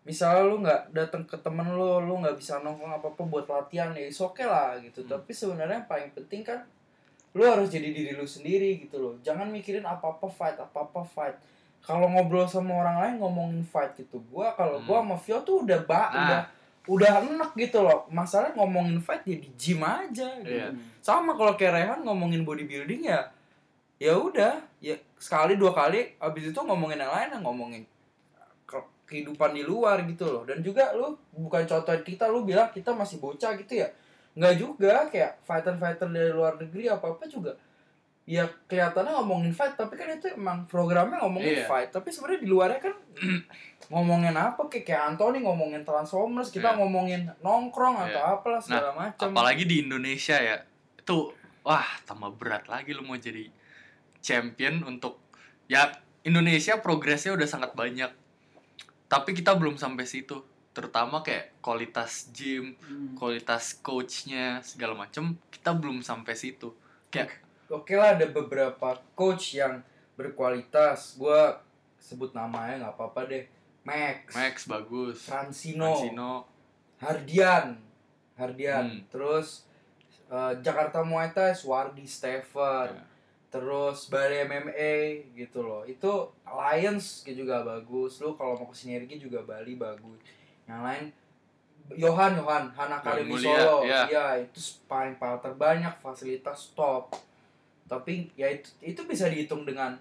[0.03, 3.91] misalnya lu nggak datang ke temen lu lu nggak bisa nongkrong apa apa buat latihan
[3.93, 5.11] ya oke lah gitu Hmm.
[5.11, 6.61] tapi sebenarnya yang paling penting kan
[7.33, 11.01] lu harus jadi diri lu sendiri gitu loh jangan mikirin apa apa fight apa apa
[11.05, 11.37] fight
[11.81, 15.09] kalau ngobrol sama orang lain ngomongin fight gitu gua kalau gua Hmm.
[15.09, 16.11] sama Vio tuh udah ba Nah.
[16.19, 16.43] udah
[16.85, 20.53] udah enak gitu loh masalah ngomongin fight ya di gym aja gitu.
[20.69, 20.81] Hmm.
[21.01, 23.33] sama kalau kayak Rehan ngomongin bodybuilding ya
[23.97, 27.83] ya udah ya sekali dua kali abis itu ngomongin yang lain ngomongin
[28.69, 32.93] ke- kehidupan di luar gitu loh dan juga lu bukan contohin kita lu bilang kita
[32.93, 33.89] masih bocah gitu ya
[34.37, 37.57] nggak juga kayak fighter fighter dari luar negeri apa apa juga
[38.25, 41.69] ya kelihatannya ngomongin fight tapi kan itu emang programnya ngomongin Iya.
[41.69, 42.95] fight tapi sebenarnya di luarnya kan
[43.93, 46.79] ngomongin apa kayak kayak Anthony ngomongin Transformers kita Iya.
[46.79, 48.35] ngomongin nongkrong atau Iya.
[48.35, 50.57] apalah segala macam apalagi di Indonesia ya
[50.97, 53.45] itu wah tambah berat lagi lu mau jadi
[54.19, 55.21] champion untuk
[55.67, 58.09] ya Indonesia progresnya udah sangat banyak
[59.05, 60.41] tapi kita belum sampai situ
[60.73, 63.13] terutama kayak kualitas gym Hmm.
[63.15, 66.73] kualitas coachnya segala macem kita belum sampai situ
[67.09, 67.44] kayak
[67.81, 69.83] Oke lah ada beberapa coach yang
[70.15, 71.19] berkualitas.
[71.19, 71.59] Gua
[71.99, 73.45] sebut namanya nggak apa-apa deh.
[73.85, 76.49] Max, Max bagus Francino, Francino
[76.97, 77.77] Hardian,
[78.33, 78.87] Hardian.
[78.89, 79.01] Hmm.
[79.13, 79.69] Terus
[80.33, 82.97] eh, Jakarta Muay Thai, Swardi Stever.
[82.97, 83.05] Ya.
[83.53, 84.95] Terus Bali MMA
[85.39, 85.87] gitu loh.
[85.87, 88.19] Itu Alliance juga bagus.
[88.19, 90.19] Lu kalau mau ke sinergi juga Bali bagus.
[90.67, 91.05] Yang lain
[91.93, 93.85] Johan Johan Han Academy Solo.
[93.85, 94.09] ya.
[94.09, 94.59] Iya, itu
[94.89, 97.13] paling paling terbanyak fasilitas top.
[97.85, 99.97] Tapi ya itu itu bisa dihitung dengan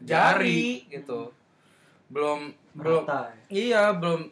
[0.00, 1.34] jari, gitu.
[2.08, 3.30] Belum belum ya.
[3.50, 4.30] Iya, belum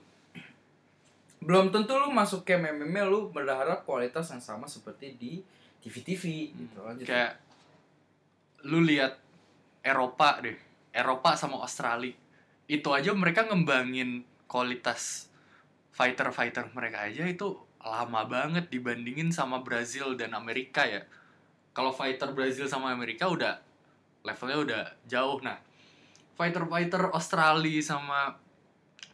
[1.39, 5.33] belum tentu lu masuk ke MMA lu berharap kualitas yang sama seperti di
[5.79, 6.25] TV-TV
[6.55, 6.79] gitu.
[6.83, 7.07] Lanjut.
[7.07, 7.39] kayak
[8.67, 9.23] lu lihat
[9.87, 10.59] Eropa deh
[10.91, 12.11] Eropa sama Australia
[12.67, 15.31] itu aja mereka ngembangin kualitas
[15.95, 21.07] fighter-fighter mereka aja itu lama banget dibandingin sama Brazil dan Amerika ya
[21.79, 23.63] kalau fighter Brazil sama Amerika udah
[24.27, 25.63] levelnya udah jauh nah
[26.35, 28.35] fighter-fighter Australia sama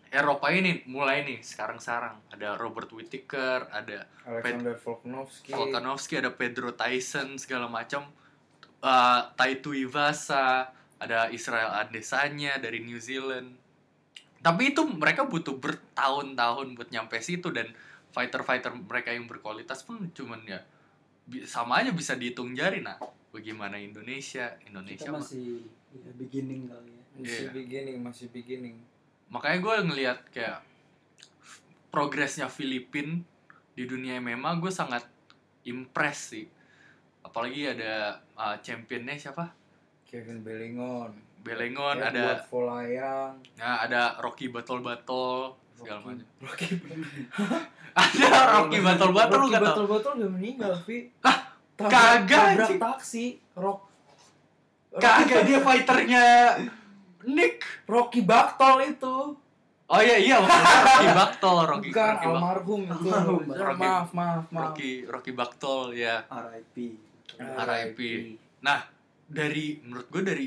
[0.09, 5.51] Eropa ini mulai nih sekarang-sekarang ada Robert Whittaker ada Alexander Volkanovski.
[5.53, 8.09] Volkanovski, ada Pedro Tyson segala macam,
[8.81, 13.53] uh, Taito Iwasa, ada Israel Adesanya dari New Zealand.
[14.41, 17.75] Tapi itu mereka butuh bertahun-tahun buat nyampe situ dan
[18.15, 20.62] fighter-fighter mereka yang berkualitas pun cuman ya
[21.45, 22.97] sama aja bisa dihitung jari nah.
[23.31, 24.55] Bagaimana Indonesia?
[24.62, 27.51] Indonesia kita masih ya, beginning kali ya Masih Iya.
[27.51, 28.77] beginning, masih beginning.
[29.27, 30.61] makanya gue ngelihat kayak
[31.89, 33.22] progresnya Filipin
[33.72, 35.03] di dunia MMA gue sangat
[35.64, 36.47] impress sih
[37.22, 39.51] apalagi ada uh, championnya siapa
[40.05, 41.11] Kevin Belingon.
[41.43, 43.33] Belengon Edward ada Folayang.
[43.59, 46.66] nah, ada Rocky Battle Battle segala Rocky- macam Rocky
[47.95, 50.99] ada Rocky Battle Battle lu tau Battle Battle udah meninggal, Vi.
[51.18, 52.81] Tabrak- kagak, tabrak anjing.
[52.81, 53.25] taksi.
[53.55, 53.79] Rock
[54.93, 56.25] kagak dia fighternya
[57.25, 59.16] Nick Rocky Baktol itu.
[59.85, 63.09] oh iya iya maksudnya Rocky Battle Rocky Bukan Rocky, almarhum itu.
[63.53, 64.62] Rocky- maaf, maaf, maaf.
[64.64, 66.77] Rocky Rocky Battle ya RIP
[67.39, 67.99] RIP.
[69.27, 70.47] dari menurut gue dari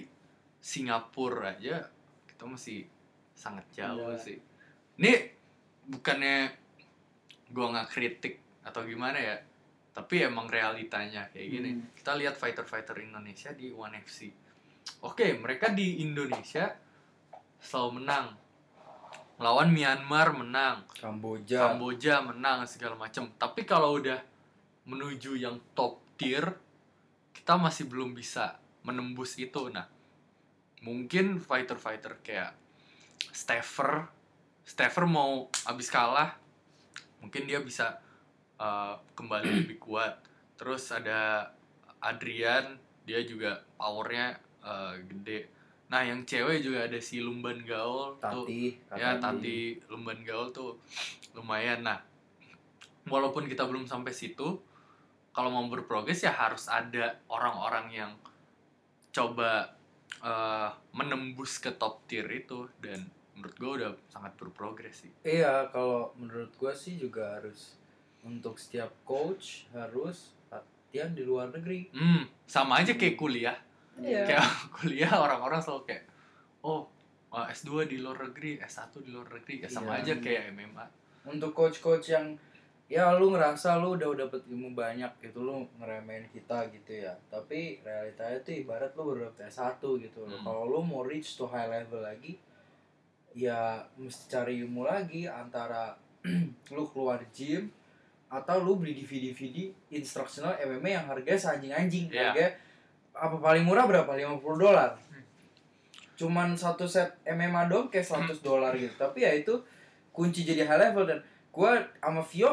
[0.58, 1.86] Singapura aja
[2.26, 2.88] kita masih
[3.32, 4.20] sangat jauh Iya.
[4.20, 4.38] sih.
[4.98, 5.14] Ini
[5.88, 6.38] bukannya
[7.48, 8.36] gue nggak kritik
[8.66, 9.36] atau gimana ya,
[9.94, 11.70] tapi emang realitanya kayak gini.
[11.74, 11.90] Hmm.
[11.96, 14.28] Kita lihat fighter-fighter Indonesia di One FC.
[15.06, 16.74] Oke, mereka di Indonesia
[17.62, 18.28] selalu menang.
[19.38, 21.70] Lawan Myanmar menang, Kamboja.
[21.70, 23.30] Kamboja menang segala macam.
[23.38, 24.18] Tapi kalau udah
[24.90, 26.58] menuju yang top tier,
[27.38, 29.70] kita masih belum bisa menembus itu.
[29.70, 29.86] Nah,
[30.82, 32.58] mungkin fighter-fighter kayak
[33.30, 34.10] Stever,
[34.68, 36.36] Stever mau abis kalah,
[37.24, 38.04] mungkin dia bisa
[38.60, 40.26] uh, kembali lebih kuat.
[40.58, 41.54] terus ada
[42.02, 45.40] Adrian dia juga powernya eh, gede
[45.88, 49.78] nah yang cewek juga ada si Lumban Gaul tuh Tati, ya Tati.
[49.88, 50.82] Lumban Gaul tuh
[51.38, 52.02] lumayan nah
[53.06, 54.58] walaupun kita belum sampai situ
[55.30, 58.12] kalau mau berprogres ya harus ada orang-orang yang
[59.14, 59.78] coba
[60.20, 63.06] eh, menembus ke top tier itu dan
[63.38, 65.12] menurut gue udah sangat berprogres sih.
[65.22, 67.78] Iya, kalau menurut gua sih juga harus
[68.26, 71.94] untuk setiap coach harus latihan di luar negeri.
[71.94, 73.58] hmm sama aja kayak kuliah.
[74.02, 74.26] Iya.
[74.26, 74.46] kayak
[74.82, 76.04] kuliah orang-orang selalu kayak
[76.66, 76.90] oh
[77.30, 79.62] uh, S2 di luar negeri S1 di luar negeri.
[79.62, 80.86] Ya sama Iya, aja kayak MMA
[81.28, 82.34] Untuk coach-coach yang
[82.88, 87.14] ya lu ngerasa lu udah dapet ilmu banyak gitu lu ngeremehin kita gitu ya.
[87.30, 90.34] Tapi realitanya tuh ibarat lu baru dapet S1 gitu loh.
[90.42, 90.46] Hmm.
[90.46, 92.40] kalau lu mau reach to high level lagi
[93.38, 95.94] ya mesti cari ilmu lagi antara
[96.76, 97.70] lu keluar gym
[98.28, 102.10] atau lu beli DVD-DVD instructional MMA yang harganya seanjing-anjing.
[102.10, 102.34] Iya.
[102.34, 102.50] harganya
[103.14, 104.10] apa paling murah berapa?
[104.10, 104.98] 50 dolar.
[106.18, 108.92] Cuman satu set MMA dong kayak 100 dolar gitu.
[108.98, 109.54] Tapi ya itu
[110.10, 111.22] kunci jadi high level dan
[111.54, 112.52] gua sama Vio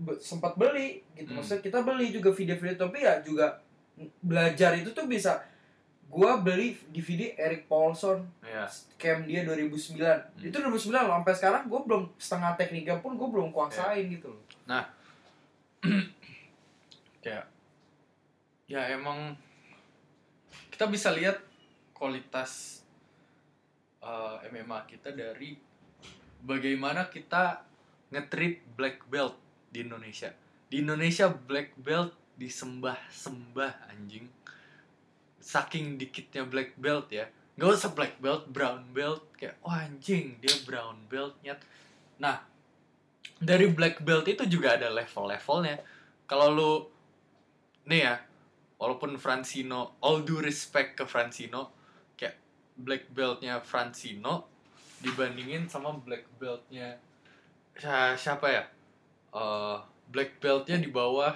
[0.00, 1.34] be- sempat beli gitu.
[1.34, 1.42] Hmm.
[1.42, 3.60] maksudnya kita beli juga video-video tapi ya juga
[4.24, 5.36] belajar itu tuh bisa
[6.10, 8.66] gua beli DVD Eric Paulson ya
[8.98, 10.42] camp dia 2009 Hmm.
[10.42, 14.42] itu 2009 loh sampai sekarang gue belum setengah tekniknya pun gue belum kuasain gitu loh.
[17.22, 17.46] Kayak
[18.74, 18.82] ya.
[18.90, 19.38] Emang
[20.74, 21.38] kita bisa lihat
[21.94, 22.82] kualitas
[24.02, 25.54] uh, MMA kita dari
[26.42, 27.62] bagaimana kita
[28.10, 29.36] ngetreat black belt
[29.70, 30.32] di Indonesia.
[30.66, 34.24] Di Indonesia black belt disembah-sembah anjing
[35.40, 37.26] saking dikitnya black belt ya.
[37.56, 41.60] Nggak usah black belt brown belt kayak oh anjing dia brown belt nyet
[42.20, 42.44] nah
[43.40, 45.80] dari black belt itu juga ada level-levelnya.
[46.28, 46.72] Kalau lu
[47.88, 48.14] nih ya
[48.76, 51.72] walaupun Francino all due respect ke Francino
[52.16, 52.36] kayak
[52.76, 54.48] black beltnya Francino
[55.00, 57.00] dibandingin sama black beltnya
[57.76, 58.64] si- siapa ya?
[59.32, 59.76] Eh,
[60.12, 61.32] black beltnya di bawah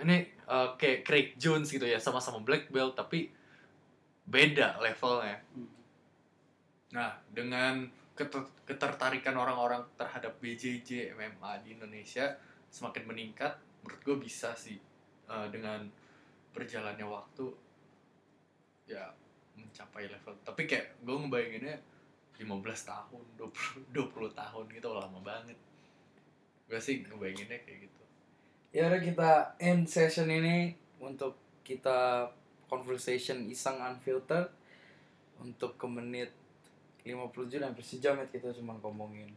[0.00, 3.30] ini eh, kayak Craig Jones gitu ya sama-sama black belt tapi
[4.24, 5.36] beda levelnya.
[5.52, 5.68] Hmm.
[6.94, 12.38] nah dengan keter- ketertarikan orang-orang terhadap BJJ MMA di Indonesia
[12.70, 14.78] semakin meningkat menurut gue bisa sih
[15.28, 15.84] eh, dengan
[16.54, 17.46] berjalannya waktu
[18.86, 19.10] ya
[19.58, 20.34] mencapai level.
[20.46, 21.76] Tapi kayak gue ngebayanginnya
[22.38, 25.58] 15 tahun 20 20 tahun gitu lama banget.
[26.70, 28.03] Gue sih ngebayanginnya kayak gitu
[28.74, 32.26] ya udah kita end session ini untuk kita
[32.66, 34.50] conversation iseng unfiltered
[35.38, 36.34] untuk ke menit
[37.06, 39.30] 57 hampir sejam ya kita cuma ngomongin.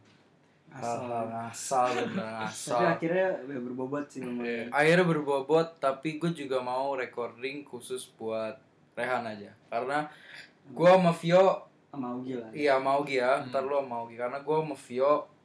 [0.68, 1.30] Asal.
[1.30, 7.64] Ngasal bener tapi ngasal akhirnya berbobot sih lumayan akhirnya berbobot tapi gue juga mau recording
[7.64, 8.58] khusus buat
[8.98, 9.54] Rehan aja.
[9.70, 10.10] Karena
[10.74, 11.46] gue sama Vio
[11.88, 12.50] sama Ugi lah.
[12.50, 13.38] Iya mau ya.
[13.38, 13.54] Hmm.
[13.54, 15.37] ntar lu mau karena gue sama Vio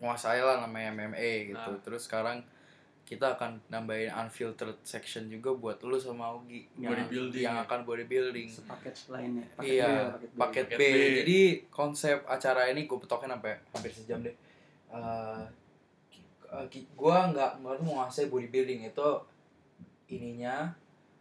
[0.00, 1.80] nguasai lah namanya MMA gitu Nah.
[1.80, 2.40] terus sekarang
[3.02, 7.64] kita akan nambahin unfiltered section juga buat lu sama Augie yang, Bodybuilding yang ya?
[7.64, 10.38] akan bodybuilding sepaket lainnya paket iya B paket B.
[10.38, 10.70] paket B.
[10.70, 11.16] Paket B.
[11.18, 14.36] jadi konsep acara ini gue petokin sampai hampir sejam deh
[14.88, 15.42] Eh,
[16.08, 19.08] ki- eh, ki- gua nggak mau ngasih bodybuilding itu
[20.08, 20.74] ininya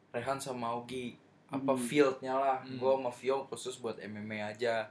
[0.10, 1.14] Rehan sama Augie
[1.48, 1.78] apa Hmm.
[1.80, 2.78] fieldnya lah Hmm.
[2.78, 4.86] gue sama Vio khusus buat MMA aja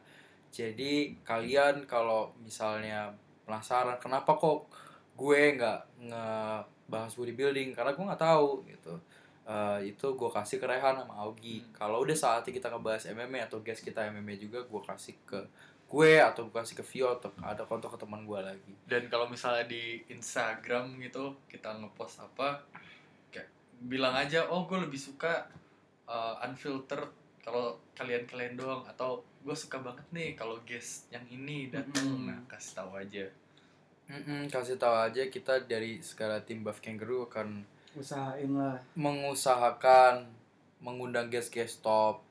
[0.48, 3.14] jadi kalian kalau misalnya
[3.48, 4.68] penasaran kenapa kok
[5.16, 7.72] gue nggak ngebahas bodybuilding?
[7.72, 8.94] Karena gue nggak tahu gitu.
[9.48, 11.64] Eh, itu gue kasih ke Rehan sama Augie.
[11.64, 11.72] Hmm.
[11.72, 15.40] kalau udah saatnya kita ngebahas MMA atau guest kita MMA juga gue kasih ke
[15.88, 18.74] gue atau gue kasih ke Vio atau ada kontak ke teman gue lagi.
[18.84, 22.60] Dan kalau misalnya di Instagram gitu kita ngepost apa
[23.32, 23.48] kayak
[23.88, 25.48] bilang aja oh gue lebih suka
[26.04, 27.08] uh, unfiltered
[27.40, 32.04] kalau kalian-kalian doang atau gue suka banget nih kalau guest yang ini datang.
[32.04, 32.28] Mm-mm.
[32.28, 33.24] nah kasih tahu aja.
[34.08, 37.60] Mm-mm, kasih tahu aja kita dari segala tim Buff Kangaroo akan
[37.92, 38.76] usahain lah.
[38.94, 40.24] mengusahakan
[40.80, 42.22] mengundang guest-guest top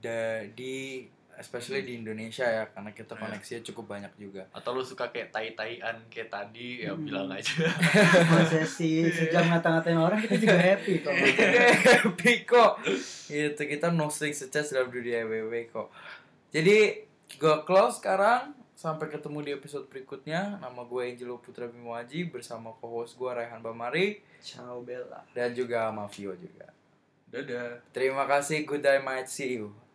[0.00, 1.06] da- di
[1.36, 3.22] especially di Indonesia ya karena kita Iya.
[3.22, 4.42] koneksinya cukup banyak juga.
[4.50, 7.02] atau lu suka kayak tai-taian kayak tadi ya Hmm.
[7.02, 7.64] bilang aja
[8.26, 12.72] Kalau sesi sejam ngata-ngatain orang kita juga happy kok Itu deh happy kok.
[13.26, 15.88] Itu kita no strings attached dalam dunia WWE kok.
[16.48, 20.56] Jadi gue close sekarang sampai ketemu di episode berikutnya.
[20.56, 26.06] Nama gue Angelo Putra Bimoaji bersama co-host gue Raihan Bamari ciao Bella dan juga sama
[26.06, 26.68] Vio juga.
[27.26, 29.85] dadah Terima kasih, good day, might see you.